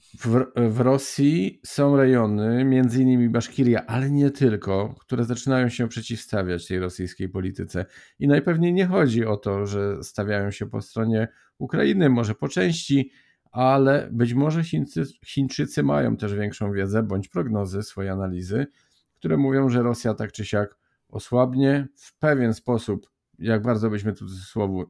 W, 0.03 0.45
w 0.57 0.81
Rosji 0.81 1.61
są 1.67 1.97
rejony, 1.97 2.65
między 2.65 3.03
innymi 3.03 3.29
Baszkiria, 3.29 3.87
ale 3.87 4.11
nie 4.11 4.31
tylko, 4.31 4.95
które 5.01 5.25
zaczynają 5.25 5.69
się 5.69 5.89
przeciwstawiać 5.89 6.67
tej 6.67 6.79
rosyjskiej 6.79 7.29
polityce. 7.29 7.87
I 8.19 8.29
najpewniej 8.29 8.73
nie 8.73 8.87
chodzi 8.87 9.25
o 9.25 9.37
to, 9.37 9.67
że 9.67 10.05
stawiają 10.05 10.51
się 10.51 10.67
po 10.67 10.83
stronie 10.83 11.29
Ukrainy, 11.59 12.11
może 12.11 12.35
po 12.35 12.49
części, 12.49 13.11
ale 13.53 14.09
być 14.13 14.35
może 14.35 14.65
Chińcy, 14.65 15.03
Chińczycy 15.27 15.83
mają 15.83 16.17
też 16.17 16.35
większą 16.35 16.73
wiedzę 16.73 17.03
bądź 17.03 17.29
prognozy, 17.29 17.83
swoje 17.83 18.13
analizy, 18.13 18.67
które 19.15 19.37
mówią, 19.37 19.69
że 19.69 19.83
Rosja 19.83 20.15
tak 20.15 20.33
czy 20.33 20.45
siak 20.45 20.77
osłabnie 21.09 21.89
w 21.97 22.19
pewien 22.19 22.55
sposób, 22.55 23.11
jak 23.39 23.63
bardzo 23.63 23.91
byśmy 23.91 24.13
tu 24.13 24.29
słowu 24.29 24.85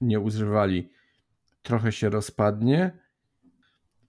nie 0.00 0.20
używali, 0.20 0.90
trochę 1.62 1.92
się 1.92 2.10
rozpadnie 2.10 2.98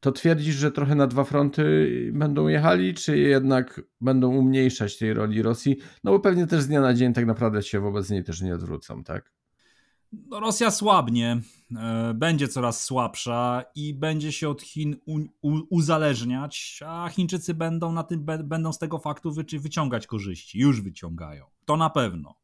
to 0.02 0.12
twierdzisz, 0.12 0.56
że 0.56 0.72
trochę 0.72 0.96
na 0.96 1.08
dwa 1.08 1.24
fronty 1.24 1.90
będą 2.14 2.48
jechali, 2.48 2.94
czy 2.94 3.18
jednak 3.18 3.82
będą 4.02 4.36
umniejszać 4.36 4.98
tej 4.98 5.14
roli 5.14 5.42
Rosji? 5.42 5.78
No 6.04 6.12
bo 6.12 6.20
pewnie 6.20 6.48
też 6.48 6.62
z 6.62 6.68
dnia 6.68 6.82
na 6.82 6.94
dzień 6.94 7.14
tak 7.14 7.26
naprawdę 7.26 7.64
się 7.64 7.80
wobec 7.80 8.10
niej 8.10 8.24
też 8.24 8.42
nie 8.42 8.56
odwrócą, 8.56 9.04
tak? 9.04 9.32
No, 10.12 10.40
Rosja 10.40 10.72
słabnie, 10.72 11.42
e, 11.78 12.14
będzie 12.14 12.48
coraz 12.48 12.84
słabsza 12.84 13.64
i 13.76 13.94
będzie 13.94 14.32
się 14.32 14.50
od 14.50 14.62
Chin 14.62 14.96
uzależniać, 15.70 16.80
a 16.88 17.10
Chińczycy 17.10 17.54
będą, 17.54 17.92
na 17.92 18.04
tym, 18.04 18.26
będą 18.44 18.74
z 18.74 18.80
tego 18.80 19.00
faktu 19.00 19.32
wyciągać 19.60 20.08
korzyści. 20.08 20.60
Już 20.60 20.82
wyciągają. 20.82 21.46
To 21.66 21.78
na 21.78 21.90
pewno. 21.90 22.41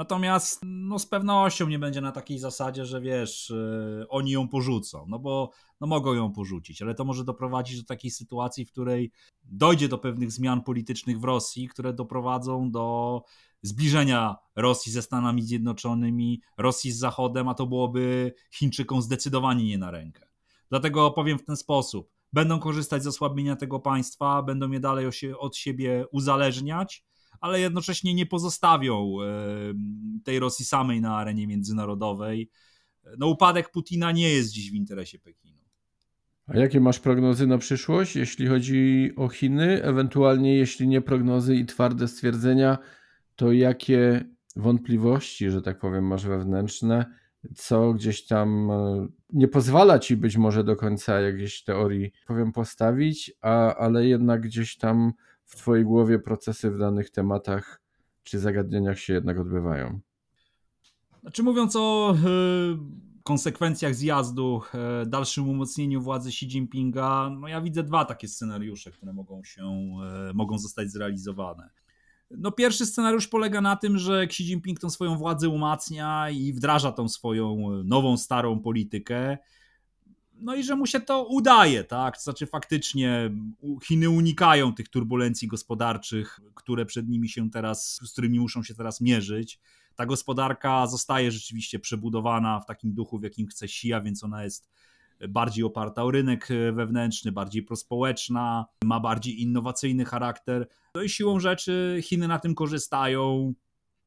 Natomiast 0.00 0.60
no, 0.62 0.98
z 0.98 1.06
pewnością 1.06 1.68
nie 1.68 1.78
będzie 1.78 2.00
na 2.00 2.12
takiej 2.12 2.38
zasadzie, 2.38 2.84
że 2.84 3.00
wiesz, 3.00 3.50
yy, 3.50 4.06
oni 4.08 4.30
ją 4.30 4.48
porzucą, 4.48 5.06
no 5.08 5.18
bo 5.18 5.50
no, 5.80 5.86
mogą 5.86 6.14
ją 6.14 6.32
porzucić, 6.32 6.82
ale 6.82 6.94
to 6.94 7.04
może 7.04 7.24
doprowadzić 7.24 7.80
do 7.80 7.86
takiej 7.86 8.10
sytuacji, 8.10 8.64
w 8.64 8.70
której 8.70 9.12
dojdzie 9.44 9.88
do 9.88 9.98
pewnych 9.98 10.32
zmian 10.32 10.62
politycznych 10.62 11.20
w 11.20 11.24
Rosji, 11.24 11.68
które 11.68 11.92
doprowadzą 11.92 12.70
do 12.70 13.22
zbliżenia 13.62 14.36
Rosji 14.56 14.92
ze 14.92 15.02
Stanami 15.02 15.42
Zjednoczonymi, 15.42 16.40
Rosji 16.58 16.92
z 16.92 16.98
Zachodem, 16.98 17.48
a 17.48 17.54
to 17.54 17.66
byłoby 17.66 18.34
Chińczykom 18.52 19.02
zdecydowanie 19.02 19.64
nie 19.64 19.78
na 19.78 19.90
rękę. 19.90 20.26
Dlatego 20.70 21.10
powiem 21.10 21.38
w 21.38 21.44
ten 21.44 21.56
sposób. 21.56 22.10
Będą 22.32 22.58
korzystać 22.58 23.02
z 23.02 23.06
osłabienia 23.06 23.56
tego 23.56 23.80
państwa, 23.80 24.42
będą 24.42 24.70
je 24.70 24.80
dalej 24.80 25.06
od 25.38 25.56
siebie 25.56 26.04
uzależniać, 26.12 27.04
ale 27.40 27.60
jednocześnie 27.60 28.14
nie 28.14 28.26
pozostawią 28.26 29.16
tej 30.24 30.38
Rosji 30.38 30.64
samej 30.64 31.00
na 31.00 31.16
arenie 31.16 31.46
międzynarodowej. 31.46 32.50
No, 33.18 33.26
upadek 33.26 33.70
Putina 33.70 34.12
nie 34.12 34.30
jest 34.30 34.50
dziś 34.52 34.70
w 34.70 34.74
interesie 34.74 35.18
Pekinu. 35.18 35.60
A 36.46 36.58
jakie 36.58 36.80
masz 36.80 36.98
prognozy 36.98 37.46
na 37.46 37.58
przyszłość, 37.58 38.16
jeśli 38.16 38.46
chodzi 38.46 39.12
o 39.16 39.28
Chiny? 39.28 39.82
Ewentualnie, 39.82 40.56
jeśli 40.56 40.88
nie 40.88 41.00
prognozy 41.00 41.56
i 41.56 41.66
twarde 41.66 42.08
stwierdzenia, 42.08 42.78
to 43.36 43.52
jakie 43.52 44.24
wątpliwości, 44.56 45.50
że 45.50 45.62
tak 45.62 45.78
powiem, 45.78 46.06
masz 46.06 46.26
wewnętrzne, 46.26 47.06
co 47.54 47.92
gdzieś 47.92 48.26
tam 48.26 48.70
e, 48.70 49.08
nie 49.32 49.48
pozwala 49.48 49.98
ci 49.98 50.16
być 50.16 50.36
może 50.36 50.64
do 50.64 50.76
końca 50.76 51.20
jakiejś 51.20 51.64
teorii, 51.64 52.12
powiem, 52.26 52.52
postawić, 52.52 53.32
a, 53.40 53.74
ale 53.74 54.06
jednak 54.06 54.40
gdzieś 54.40 54.76
tam 54.76 55.12
w 55.50 55.56
Twojej 55.56 55.84
głowie 55.84 56.18
procesy 56.18 56.70
w 56.70 56.78
danych 56.78 57.10
tematach 57.10 57.80
czy 58.22 58.38
zagadnieniach 58.38 58.98
się 58.98 59.12
jednak 59.12 59.38
odbywają? 59.38 60.00
Znaczy 61.20 61.42
mówiąc 61.42 61.76
o 61.76 62.16
konsekwencjach 63.22 63.94
zjazdu, 63.94 64.62
dalszym 65.06 65.48
umocnieniu 65.48 66.00
władzy 66.00 66.28
Xi 66.28 66.46
Jinpinga, 66.46 67.30
no 67.40 67.48
ja 67.48 67.60
widzę 67.60 67.82
dwa 67.82 68.04
takie 68.04 68.28
scenariusze, 68.28 68.90
które 68.90 69.12
mogą 69.12 69.44
się, 69.44 69.62
mogą 70.34 70.58
zostać 70.58 70.90
zrealizowane. 70.90 71.70
No 72.30 72.52
pierwszy 72.52 72.86
scenariusz 72.86 73.28
polega 73.28 73.60
na 73.60 73.76
tym, 73.76 73.98
że 73.98 74.20
Xi 74.20 74.42
Jinping 74.42 74.80
tą 74.80 74.90
swoją 74.90 75.16
władzę 75.16 75.48
umacnia 75.48 76.30
i 76.30 76.52
wdraża 76.52 76.92
tą 76.92 77.08
swoją 77.08 77.70
nową, 77.84 78.16
starą 78.16 78.60
politykę. 78.60 79.38
No 80.40 80.54
i 80.54 80.62
że 80.62 80.76
mu 80.76 80.86
się 80.86 81.00
to 81.00 81.24
udaje, 81.24 81.84
tak? 81.84 82.16
To 82.16 82.22
znaczy 82.22 82.46
faktycznie 82.46 83.30
Chiny 83.84 84.10
unikają 84.10 84.74
tych 84.74 84.88
turbulencji 84.88 85.48
gospodarczych, 85.48 86.40
które 86.54 86.86
przed 86.86 87.08
nimi 87.08 87.28
się 87.28 87.50
teraz, 87.50 88.00
z 88.02 88.12
którymi 88.12 88.40
muszą 88.40 88.62
się 88.62 88.74
teraz 88.74 89.00
mierzyć. 89.00 89.60
Ta 89.94 90.06
gospodarka 90.06 90.86
zostaje 90.86 91.30
rzeczywiście 91.30 91.78
przebudowana 91.78 92.60
w 92.60 92.66
takim 92.66 92.94
duchu, 92.94 93.18
w 93.18 93.22
jakim 93.22 93.46
chce 93.46 93.64
Xi, 93.64 93.92
więc 94.04 94.24
ona 94.24 94.44
jest 94.44 94.70
bardziej 95.28 95.64
oparta 95.64 96.04
o 96.04 96.10
rynek 96.10 96.48
wewnętrzny, 96.72 97.32
bardziej 97.32 97.62
prospołeczna, 97.62 98.66
ma 98.84 99.00
bardziej 99.00 99.42
innowacyjny 99.42 100.04
charakter. 100.04 100.68
No 100.94 101.02
i 101.02 101.08
siłą 101.08 101.40
rzeczy 101.40 102.00
Chiny 102.02 102.28
na 102.28 102.38
tym 102.38 102.54
korzystają. 102.54 103.54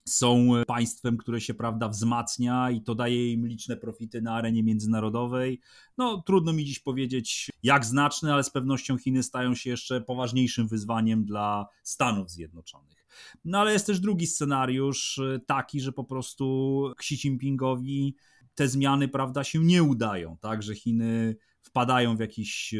Są 0.07 0.49
państwem, 0.67 1.17
które 1.17 1.41
się 1.41 1.53
prawda 1.53 1.89
wzmacnia 1.89 2.71
i 2.71 2.81
to 2.81 2.95
daje 2.95 3.31
im 3.31 3.47
liczne 3.47 3.77
profity 3.77 4.21
na 4.21 4.33
arenie 4.33 4.63
międzynarodowej. 4.63 5.61
No, 5.97 6.21
trudno 6.25 6.53
mi 6.53 6.65
dziś 6.65 6.79
powiedzieć, 6.79 7.51
jak 7.63 7.85
znaczne, 7.85 8.33
ale 8.33 8.43
z 8.43 8.49
pewnością 8.49 8.97
Chiny 8.97 9.23
stają 9.23 9.55
się 9.55 9.69
jeszcze 9.69 10.01
poważniejszym 10.01 10.67
wyzwaniem 10.67 11.25
dla 11.25 11.67
Stanów 11.83 12.29
Zjednoczonych. 12.29 13.05
No 13.45 13.59
ale 13.59 13.73
jest 13.73 13.87
też 13.87 13.99
drugi 13.99 14.27
scenariusz, 14.27 15.21
taki, 15.45 15.81
że 15.81 15.91
po 15.91 16.03
prostu 16.03 16.87
Xi 16.99 17.15
Jinpingowi 17.15 18.15
te 18.55 18.67
zmiany, 18.67 19.07
prawda, 19.07 19.43
się 19.43 19.59
nie 19.59 19.83
udają, 19.83 20.37
tak, 20.37 20.63
że 20.63 20.75
Chiny 20.75 21.35
wpadają 21.63 22.17
w 22.17 22.19
jakiś 22.19 22.73
e, 22.73 22.77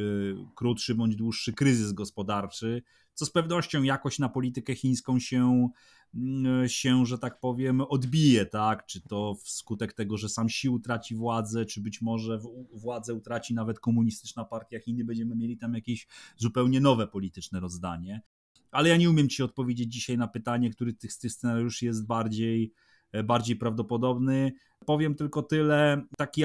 krótszy 0.55 0.95
bądź 0.95 1.15
dłuższy 1.15 1.53
kryzys 1.53 1.91
gospodarczy, 1.91 2.83
co 3.13 3.25
z 3.25 3.31
pewnością 3.31 3.83
jakoś 3.83 4.19
na 4.19 4.29
politykę 4.29 4.75
chińską 4.75 5.19
się, 5.19 5.69
mm, 6.15 6.69
się, 6.69 7.05
że 7.05 7.17
tak 7.17 7.39
powiem, 7.39 7.81
odbije, 7.81 8.45
tak? 8.45 8.85
Czy 8.85 9.01
to 9.01 9.35
wskutek 9.43 9.93
tego, 9.93 10.17
że 10.17 10.29
sam 10.29 10.49
sił 10.49 10.79
traci 10.79 11.15
władzę, 11.15 11.65
czy 11.65 11.81
być 11.81 12.01
może 12.01 12.39
władzę 12.73 13.13
utraci 13.13 13.53
nawet 13.53 13.79
komunistyczna 13.79 14.45
partia 14.45 14.79
Chiny, 14.79 15.05
będziemy 15.05 15.35
mieli 15.35 15.57
tam 15.57 15.73
jakieś 15.73 16.07
zupełnie 16.37 16.81
nowe 16.81 17.07
polityczne 17.07 17.59
rozdanie. 17.59 18.21
Ale 18.71 18.89
ja 18.89 18.97
nie 18.97 19.09
umiem 19.09 19.29
ci 19.29 19.43
odpowiedzieć 19.43 19.93
dzisiaj 19.93 20.17
na 20.17 20.27
pytanie, 20.27 20.69
który 20.69 20.93
tych, 20.93 21.17
tych 21.17 21.31
scenariuszy 21.31 21.85
jest 21.85 22.07
bardziej, 22.07 22.63
e, 22.63 22.92
bardziej 23.23 23.55
prawdopodobny. 23.55 24.53
Powiem 24.85 25.15
tylko 25.15 25.41
tyle, 25.41 26.01
taki 26.17 26.43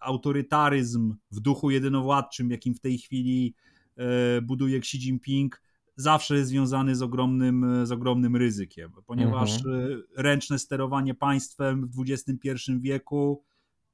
autorytaryzm 0.00 1.14
w 1.30 1.40
duchu 1.40 1.70
jedynowładczym, 1.70 2.50
jakim 2.50 2.74
w 2.74 2.80
tej 2.80 2.98
chwili 2.98 3.54
e, 3.96 4.40
buduje 4.40 4.78
Xi 4.78 4.98
Jinping, 4.98 5.62
zawsze 5.96 6.36
jest 6.36 6.50
związany 6.50 6.96
z 6.96 7.02
ogromnym, 7.02 7.86
z 7.86 7.92
ogromnym 7.92 8.36
ryzykiem, 8.36 8.92
ponieważ 9.06 9.56
mhm. 9.56 10.02
E, 10.18 10.22
ręczne 10.22 10.58
sterowanie 10.58 11.14
państwem 11.14 11.88
w 11.88 12.04
XXI 12.10 12.72
wieku 12.80 13.44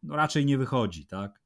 no 0.02 0.16
raczej 0.16 0.46
nie 0.46 0.58
wychodzi, 0.58 1.06
tak? 1.06 1.42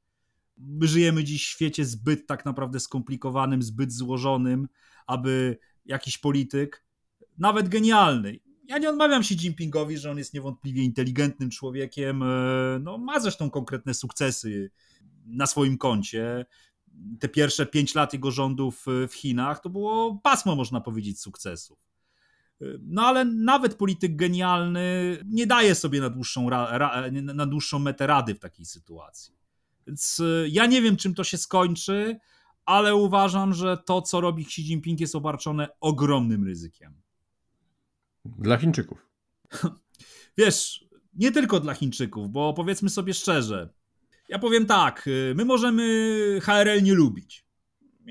My 0.57 0.87
żyjemy 0.87 1.23
dziś 1.23 1.45
w 1.45 1.49
świecie 1.49 1.85
zbyt 1.85 2.27
tak 2.27 2.45
naprawdę 2.45 2.79
skomplikowanym, 2.79 3.61
zbyt 3.61 3.91
złożonym, 3.91 4.67
aby 5.07 5.57
jakiś 5.85 6.17
polityk, 6.17 6.85
nawet 7.37 7.69
genialny, 7.69 8.39
ja 8.71 8.77
nie 8.77 8.89
odmawiam 8.89 9.23
się 9.23 9.35
Jinpingowi, 9.35 9.97
że 9.97 10.11
on 10.11 10.17
jest 10.17 10.33
niewątpliwie 10.33 10.83
inteligentnym 10.83 11.49
człowiekiem. 11.49 12.23
E, 12.23 12.27
no, 12.81 12.97
ma 12.97 13.19
zresztą 13.19 13.49
konkretne 13.49 13.93
sukcesy 13.93 14.71
na 15.25 15.47
swoim 15.47 15.77
koncie. 15.77 16.45
Te 17.19 17.29
pierwsze 17.29 17.65
pięć 17.65 17.95
lat 17.95 18.13
jego 18.13 18.31
rządów 18.31 18.85
w 19.07 19.13
Chinach 19.13 19.61
to 19.61 19.69
było 19.69 20.19
pasmo, 20.23 20.55
można 20.55 20.81
powiedzieć, 20.81 21.19
sukcesów. 21.19 21.79
E, 22.61 22.65
no 22.81 23.01
ale 23.01 23.25
nawet 23.25 23.75
polityk 23.75 24.15
genialny 24.15 25.17
nie 25.25 25.47
daje 25.47 25.75
sobie 25.75 26.01
na 26.01 26.09
dłuższą, 26.09 26.49
na 27.11 27.45
dłuższą 27.45 27.79
metę 27.79 28.07
rady 28.07 28.35
w 28.35 28.39
takiej 28.39 28.65
sytuacji. 28.65 29.33
Więc 29.87 30.19
e, 30.19 30.49
ja 30.49 30.65
nie 30.65 30.81
wiem, 30.81 30.97
czym 30.97 31.13
to 31.13 31.23
się 31.23 31.37
skończy, 31.37 32.19
ale 32.65 32.95
uważam, 32.95 33.53
że 33.53 33.77
to, 33.77 34.01
co 34.01 34.21
robi 34.21 34.43
Xi 34.43 34.61
Jinping, 34.61 34.99
jest 34.99 35.15
obarczone 35.15 35.67
ogromnym 35.79 36.43
ryzykiem. 36.43 37.01
Dla 38.25 38.57
Chińczyków. 38.57 39.09
Wiesz, 40.37 40.85
nie 41.13 41.31
tylko 41.31 41.59
dla 41.59 41.73
Chińczyków, 41.73 42.31
bo 42.31 42.53
powiedzmy 42.53 42.89
sobie 42.89 43.13
szczerze. 43.13 43.73
Ja 44.29 44.39
powiem 44.39 44.65
tak, 44.65 45.07
y, 45.07 45.33
my 45.35 45.45
możemy 45.45 46.39
HRL 46.41 46.83
nie 46.83 46.93
lubić. 46.93 47.45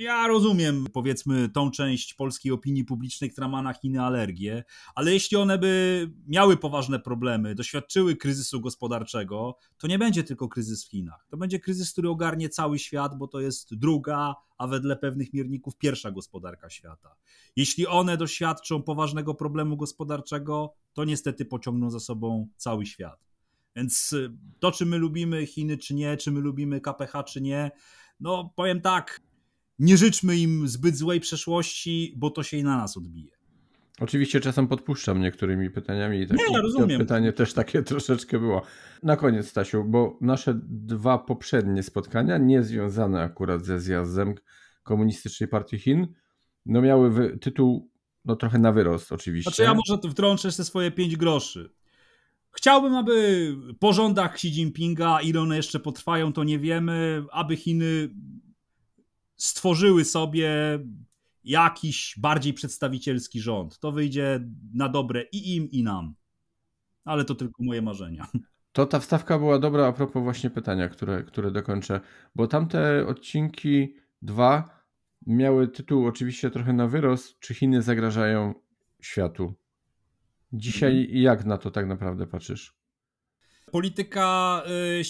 Ja 0.01 0.27
rozumiem, 0.27 0.87
powiedzmy, 0.93 1.49
tą 1.49 1.71
część 1.71 2.15
polskiej 2.15 2.53
opinii 2.53 2.85
publicznej, 2.85 3.31
która 3.31 3.49
ma 3.49 3.63
na 3.63 3.73
Chiny 3.73 4.03
alergię, 4.03 4.65
ale 4.95 5.13
jeśli 5.13 5.37
one 5.37 5.59
by 5.59 6.11
miały 6.27 6.57
poważne 6.57 7.01
problemy, 7.01 7.55
doświadczyły 7.55 8.17
kryzysu 8.17 8.61
gospodarczego, 8.61 9.57
to 9.79 9.87
nie 9.87 9.99
będzie 9.99 10.25
tylko 10.25 10.49
kryzys 10.49 10.85
w 10.85 10.91
Chinach. 10.91 11.27
To 11.31 11.37
będzie 11.37 11.61
kryzys, 11.61 11.93
który 11.93 12.09
ogarnie 12.09 12.49
cały 12.49 12.79
świat, 12.79 13.19
bo 13.19 13.29
to 13.29 13.41
jest 13.41 13.75
druga, 13.75 14.35
a 14.59 14.67
wedle 14.67 14.97
pewnych 14.97 15.33
mierników 15.33 15.77
pierwsza 15.77 16.11
gospodarka 16.11 16.71
świata. 16.71 17.17
Jeśli 17.57 17.87
one 17.87 18.17
doświadczą 18.17 18.83
poważnego 18.83 19.35
problemu 19.35 19.77
gospodarczego, 19.77 20.75
to 20.93 21.05
niestety 21.05 21.45
pociągną 21.45 21.91
za 21.91 22.01
sobą 22.01 22.49
cały 22.57 22.87
świat. 22.87 23.29
Więc 23.77 24.15
to, 24.61 24.73
czy 24.73 24.87
my 24.87 24.99
lubimy 24.99 25.47
Chiny, 25.47 25.79
czy 25.79 25.95
nie, 25.95 26.17
czy 26.17 26.31
my 26.31 26.41
lubimy 26.41 26.81
KPH, 26.81 27.25
czy 27.25 27.41
nie, 27.41 27.71
no 28.21 28.53
powiem 28.57 28.81
tak, 28.81 29.30
nie 29.81 29.97
życzmy 29.97 30.37
im 30.37 30.69
zbyt 30.69 30.97
złej 30.97 31.21
przeszłości, 31.21 32.15
bo 32.17 32.31
to 32.31 32.43
się 32.43 32.57
i 32.57 32.63
na 32.65 32.77
nas 32.77 32.97
odbije. 32.97 33.33
Oczywiście 34.01 34.41
czasem 34.41 34.69
podpuszczam 34.69 35.21
niektórymi 35.21 35.71
pytaniami. 35.71 36.27
Tak, 36.27 36.39
nie, 36.51 36.63
rozumiem. 36.63 37.01
pytanie 37.01 37.33
też 37.33 37.55
takie 37.55 37.83
troszeczkę 37.93 38.39
było. 38.39 38.63
Na 39.03 39.17
koniec, 39.17 39.49
Stasiu, 39.49 39.85
bo 39.85 40.19
nasze 40.21 40.61
dwa 40.69 41.19
poprzednie 41.19 41.83
spotkania, 41.83 42.39
nie 42.39 42.63
związane 42.63 43.23
akurat 43.23 43.65
ze 43.65 43.81
zjazdem 43.81 44.35
Komunistycznej 44.83 45.49
Partii 45.49 45.79
Chin, 45.79 46.07
no 46.67 46.83
miały 46.83 47.39
tytuł 47.39 47.91
no 48.25 48.37
trochę 48.37 48.59
na 48.59 48.73
wyrost 48.73 49.13
oczywiście. 49.13 49.51
Znaczy 49.51 49.63
ja 49.63 49.75
może 49.75 50.11
wtrączę 50.11 50.49
jeszcze 50.49 50.65
swoje 50.65 50.91
pięć 50.91 51.17
groszy. 51.17 51.73
Chciałbym, 52.53 52.95
aby 52.95 53.47
po 53.79 53.93
rządach 53.93 54.35
Xi 54.35 54.49
Jinpinga, 54.49 55.21
ile 55.21 55.41
one 55.41 55.57
jeszcze 55.57 55.81
potrwają, 55.81 56.33
to 56.33 56.45
nie 56.45 56.59
wiemy, 56.59 57.25
aby 57.33 57.57
Chiny 57.57 58.11
stworzyły 59.41 60.05
sobie 60.05 60.79
jakiś 61.45 62.15
bardziej 62.19 62.55
przedstawicielski 62.55 63.41
rząd. 63.41 63.79
To 63.79 63.93
wyjdzie 63.93 64.41
na 64.75 64.89
dobre 64.89 65.23
i 65.33 65.57
im, 65.57 65.71
i 65.71 65.83
nam. 65.83 66.15
Ale 67.05 67.25
to 67.25 67.35
tylko 67.35 67.65
moje 67.65 67.83
marzenia. 67.83 68.27
To 68.73 68.87
ta 68.87 68.99
wstawka 68.99 69.39
była 69.39 69.59
dobra 69.59 69.87
a 69.87 69.93
propos 69.93 70.23
właśnie 70.23 70.51
pytania, 70.51 70.89
które, 70.89 71.23
które 71.23 71.51
dokończę, 71.51 72.01
bo 72.35 72.47
tamte 72.47 73.07
odcinki 73.07 73.95
dwa 74.23 74.81
miały 75.27 75.69
tytuł 75.69 76.07
oczywiście 76.07 76.51
trochę 76.51 76.73
na 76.73 76.87
wyrost, 76.87 77.39
czy 77.39 77.55
Chiny 77.55 77.83
zagrażają 77.83 78.55
światu. 79.01 79.55
Dzisiaj 80.53 81.01
mhm. 81.01 81.19
jak 81.19 81.45
na 81.45 81.59
to 81.59 81.71
tak 81.71 81.87
naprawdę 81.87 82.27
patrzysz? 82.27 82.80
Polityka 83.71 84.63
y, 85.01 85.05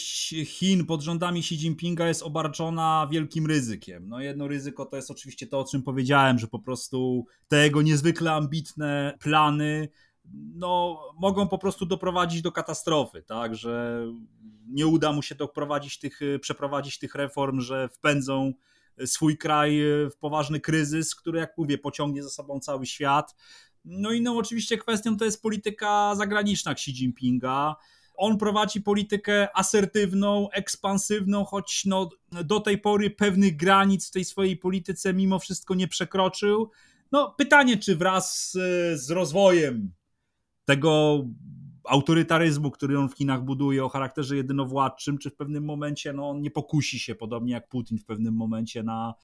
Chin 0.45 0.87
pod 0.87 1.03
rządami 1.03 1.41
Xi 1.41 1.55
Jinpinga 1.55 2.09
jest 2.09 2.23
obarczona 2.23 3.09
wielkim 3.11 3.47
ryzykiem. 3.47 4.09
No 4.09 4.21
jedno 4.21 4.49
ryzyko 4.49 4.87
to 4.87 4.97
jest 4.97 5.11
oczywiście 5.11 5.47
to, 5.47 5.61
o 5.61 5.65
czym 5.65 5.83
powiedziałem, 5.83 6.39
że 6.39 6.47
po 6.47 6.59
prostu 6.59 7.27
te 7.49 7.65
jego 7.65 7.83
niezwykle 7.83 8.33
ambitne 8.33 9.17
plany 9.21 9.89
no, 10.35 11.01
mogą 11.19 11.49
po 11.49 11.59
prostu 11.59 11.87
doprowadzić 11.87 12.43
do 12.43 12.53
katastrofy, 12.53 13.23
tak, 13.23 13.55
że 13.55 14.07
nie 14.69 14.87
uda 14.87 15.13
mu 15.13 15.23
się 15.23 15.35
doprowadzić 15.35 15.99
tych, 15.99 16.21
przeprowadzić 16.41 16.99
tych 16.99 17.15
reform, 17.15 17.61
że 17.61 17.89
wpędzą 17.89 18.53
swój 19.05 19.39
kraj 19.39 19.81
w 20.11 20.17
poważny 20.21 20.61
kryzys, 20.61 21.15
który, 21.15 21.39
jak 21.39 21.59
mówię, 21.59 21.79
pociągnie 21.79 22.23
za 22.23 22.31
sobą 22.31 22.61
cały 22.61 22.87
świat. 22.87 23.35
No 23.85 24.13
i 24.13 24.21
no, 24.21 24.37
oczywiście 24.37 24.79
kwestią 24.79 25.17
to 25.17 25.25
jest 25.25 25.43
polityka 25.43 26.15
zagraniczna 26.15 26.73
Xi 26.73 26.91
Jinpinga 26.91 27.77
on 28.21 28.39
prowadzi 28.39 28.81
politykę 28.81 29.57
asertywną, 29.57 30.51
ekspansywną, 30.51 31.45
choć 31.45 31.85
no, 31.85 32.09
do 32.45 32.61
tej 32.61 32.79
pory 32.79 33.11
pewnych 33.11 33.57
granic 33.57 34.09
w 34.09 34.11
tej 34.11 34.25
swojej 34.25 34.57
polityce 34.57 35.15
mimo 35.15 35.39
wszystko 35.39 35.75
nie 35.75 35.89
przekroczył. 35.89 36.71
No, 37.13 37.35
pytanie, 37.39 37.77
czy 37.77 37.97
wraz 37.97 38.51
z, 38.51 38.53
z 39.01 39.11
rozwojem 39.11 39.93
tego 40.65 41.25
autorytaryzmu, 41.85 42.71
który 42.71 42.99
on 42.99 43.09
w 43.09 43.15
Chinach 43.15 43.45
buduje 43.45 43.85
o 43.85 43.89
charakterze 43.89 44.37
jedynowładczym, 44.37 45.19
czy 45.19 45.31
w 45.31 45.37
pewnym 45.37 45.65
momencie 45.65 46.13
no, 46.13 46.31
on 46.31 46.41
nie 46.41 46.51
pokusi 46.51 46.99
się, 46.99 47.15
podobnie 47.15 47.53
jak 47.53 47.69
Putin 47.69 47.99
w 47.99 48.05
pewnym 48.05 48.35
momencie, 48.35 48.83
na 48.83 49.15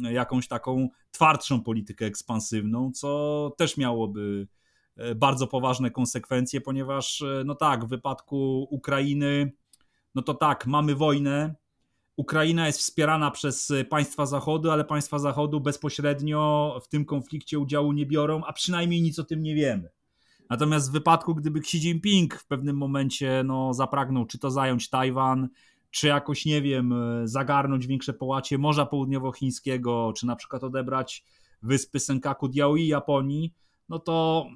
jakąś 0.00 0.48
taką 0.48 0.88
twardszą 1.10 1.62
politykę 1.62 2.06
ekspansywną, 2.06 2.92
co 2.92 3.52
też 3.56 3.76
miałoby 3.76 4.48
bardzo 5.16 5.46
poważne 5.46 5.90
konsekwencje, 5.90 6.60
ponieważ, 6.60 7.24
no 7.44 7.54
tak, 7.54 7.84
w 7.84 7.88
wypadku 7.88 8.66
Ukrainy, 8.70 9.52
no 10.14 10.22
to 10.22 10.34
tak, 10.34 10.66
mamy 10.66 10.94
wojnę, 10.94 11.54
Ukraina 12.16 12.66
jest 12.66 12.78
wspierana 12.78 13.30
przez 13.30 13.72
państwa 13.88 14.26
Zachodu, 14.26 14.70
ale 14.70 14.84
państwa 14.84 15.18
Zachodu 15.18 15.60
bezpośrednio 15.60 16.78
w 16.84 16.88
tym 16.88 17.04
konflikcie 17.04 17.58
udziału 17.58 17.92
nie 17.92 18.06
biorą, 18.06 18.42
a 18.44 18.52
przynajmniej 18.52 19.02
nic 19.02 19.18
o 19.18 19.24
tym 19.24 19.42
nie 19.42 19.54
wiemy. 19.54 19.90
Natomiast 20.50 20.88
w 20.88 20.92
wypadku, 20.92 21.34
gdyby 21.34 21.58
Xi 21.58 21.78
Jinping 21.78 22.34
w 22.34 22.46
pewnym 22.46 22.76
momencie 22.76 23.42
no, 23.44 23.74
zapragnął 23.74 24.26
czy 24.26 24.38
to 24.38 24.50
zająć 24.50 24.90
Tajwan, 24.90 25.48
czy 25.90 26.06
jakoś, 26.06 26.46
nie 26.46 26.62
wiem, 26.62 26.94
zagarnąć 27.24 27.86
większe 27.86 28.12
połacie 28.12 28.58
Morza 28.58 28.86
Południowochińskiego, 28.86 30.12
czy 30.16 30.26
na 30.26 30.36
przykład 30.36 30.64
odebrać 30.64 31.24
wyspy 31.62 32.00
Senkaku 32.00 32.48
Diaoyu 32.48 32.84
Japonii, 32.84 33.54
no 33.88 33.98
to 33.98 34.46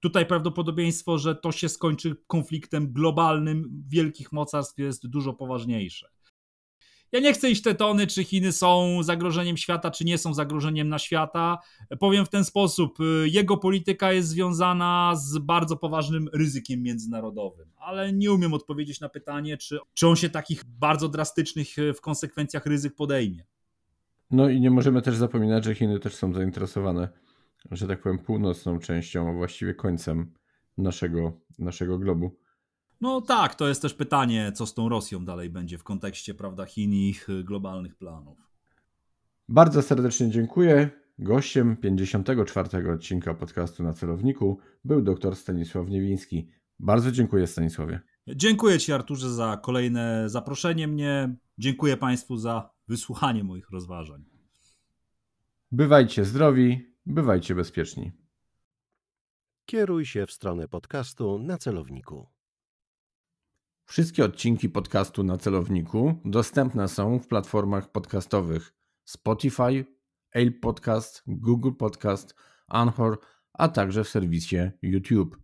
tutaj 0.00 0.26
prawdopodobieństwo, 0.26 1.18
że 1.18 1.34
to 1.34 1.52
się 1.52 1.68
skończy 1.68 2.16
konfliktem 2.26 2.92
globalnym 2.92 3.84
wielkich 3.88 4.32
mocarstw 4.32 4.78
jest 4.78 5.06
dużo 5.06 5.32
poważniejsze. 5.32 6.08
Ja 7.12 7.20
nie 7.20 7.32
chcę 7.32 7.50
iść 7.50 7.62
te 7.62 7.74
tony, 7.74 8.06
czy 8.06 8.24
Chiny 8.24 8.52
są 8.52 9.02
zagrożeniem 9.02 9.56
świata, 9.56 9.90
czy 9.90 10.04
nie 10.04 10.18
są 10.18 10.34
zagrożeniem 10.34 10.88
na 10.88 10.98
świata. 10.98 11.58
Powiem 11.98 12.26
w 12.26 12.28
ten 12.28 12.44
sposób: 12.44 13.00
y, 13.00 13.28
jego 13.28 13.56
polityka 13.56 14.12
jest 14.12 14.28
związana 14.28 15.12
z 15.16 15.38
bardzo 15.38 15.76
poważnym 15.76 16.28
ryzykiem 16.32 16.82
międzynarodowym, 16.82 17.68
ale 17.76 18.12
nie 18.12 18.32
umiem 18.32 18.54
odpowiedzieć 18.54 19.00
na 19.00 19.08
pytanie, 19.08 19.56
czy, 19.56 19.78
czy 19.94 20.08
on 20.08 20.16
się 20.16 20.30
takich 20.30 20.64
bardzo 20.64 21.08
drastycznych 21.08 21.78
y, 21.78 21.94
w 21.94 22.00
konsekwencjach 22.00 22.66
ryzyk 22.66 22.94
podejmie. 22.94 23.44
No 24.30 24.48
i 24.48 24.60
nie 24.60 24.70
możemy 24.70 25.02
też 25.02 25.16
zapominać, 25.16 25.64
że 25.64 25.74
Chiny 25.74 26.00
też 26.00 26.14
są 26.14 26.34
zainteresowane, 26.34 27.08
że 27.70 27.86
tak 27.86 28.02
powiem, 28.02 28.18
północną 28.18 28.78
częścią, 28.78 29.30
a 29.30 29.32
właściwie 29.32 29.74
końcem 29.74 30.32
naszego, 30.78 31.40
naszego 31.58 31.98
globu. 31.98 32.36
No 33.00 33.20
tak, 33.20 33.54
to 33.54 33.68
jest 33.68 33.82
też 33.82 33.94
pytanie, 33.94 34.52
co 34.52 34.66
z 34.66 34.74
tą 34.74 34.88
Rosją 34.88 35.24
dalej 35.24 35.50
będzie 35.50 35.78
w 35.78 35.84
kontekście 35.84 36.34
prawda, 36.34 36.66
Chin 36.66 36.92
i 36.92 37.08
ich 37.08 37.28
globalnych 37.44 37.96
planów. 37.96 38.38
Bardzo 39.48 39.82
serdecznie 39.82 40.30
dziękuję. 40.30 40.90
Gościem 41.18 41.76
54. 41.76 42.92
odcinka 42.92 43.34
podcastu 43.34 43.82
na 43.82 43.92
celowniku 43.92 44.58
był 44.84 45.02
dr 45.02 45.36
Stanisław 45.36 45.88
Niewiński. 45.88 46.50
Bardzo 46.78 47.12
dziękuję 47.12 47.46
Stanisławie. 47.46 48.00
Dziękuję 48.28 48.78
Ci 48.78 48.92
Arturze 48.92 49.30
za 49.30 49.56
kolejne 49.62 50.28
zaproszenie 50.28 50.88
mnie. 50.88 51.36
Dziękuję 51.58 51.96
Państwu 51.96 52.36
za 52.36 52.70
wysłuchanie 52.88 53.44
moich 53.44 53.70
rozważań. 53.70 54.24
Bywajcie 55.72 56.24
zdrowi, 56.24 56.89
bywajcie 57.10 57.54
bezpieczni. 57.54 58.12
Kieruj 59.66 60.06
się 60.06 60.26
w 60.26 60.32
stronę 60.32 60.68
podcastu 60.68 61.38
na 61.38 61.58
celowniku. 61.58 62.26
Wszystkie 63.84 64.24
odcinki 64.24 64.68
podcastu 64.68 65.22
na 65.22 65.36
celowniku 65.36 66.14
dostępne 66.24 66.88
są 66.88 67.18
w 67.18 67.26
platformach 67.26 67.92
podcastowych 67.92 68.74
Spotify, 69.04 69.84
Apple 70.32 70.60
Podcast, 70.60 71.22
Google 71.26 71.72
Podcast, 71.72 72.34
Anchor, 72.68 73.18
a 73.52 73.68
także 73.68 74.04
w 74.04 74.08
serwisie 74.08 74.70
YouTube. 74.82 75.36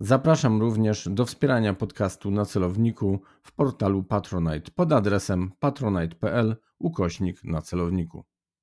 Zapraszam 0.00 0.60
również 0.60 1.08
do 1.10 1.24
wspierania 1.24 1.74
podcastu 1.74 2.30
na 2.30 2.44
celowniku 2.44 3.22
w 3.42 3.52
portalu 3.52 4.04
Patronite 4.04 4.70
pod 4.70 4.92
adresem 4.92 5.52
patronite.pl 5.58 6.56
ukośnik 6.78 7.44
na 7.44 7.62
celowniku. 7.62 8.24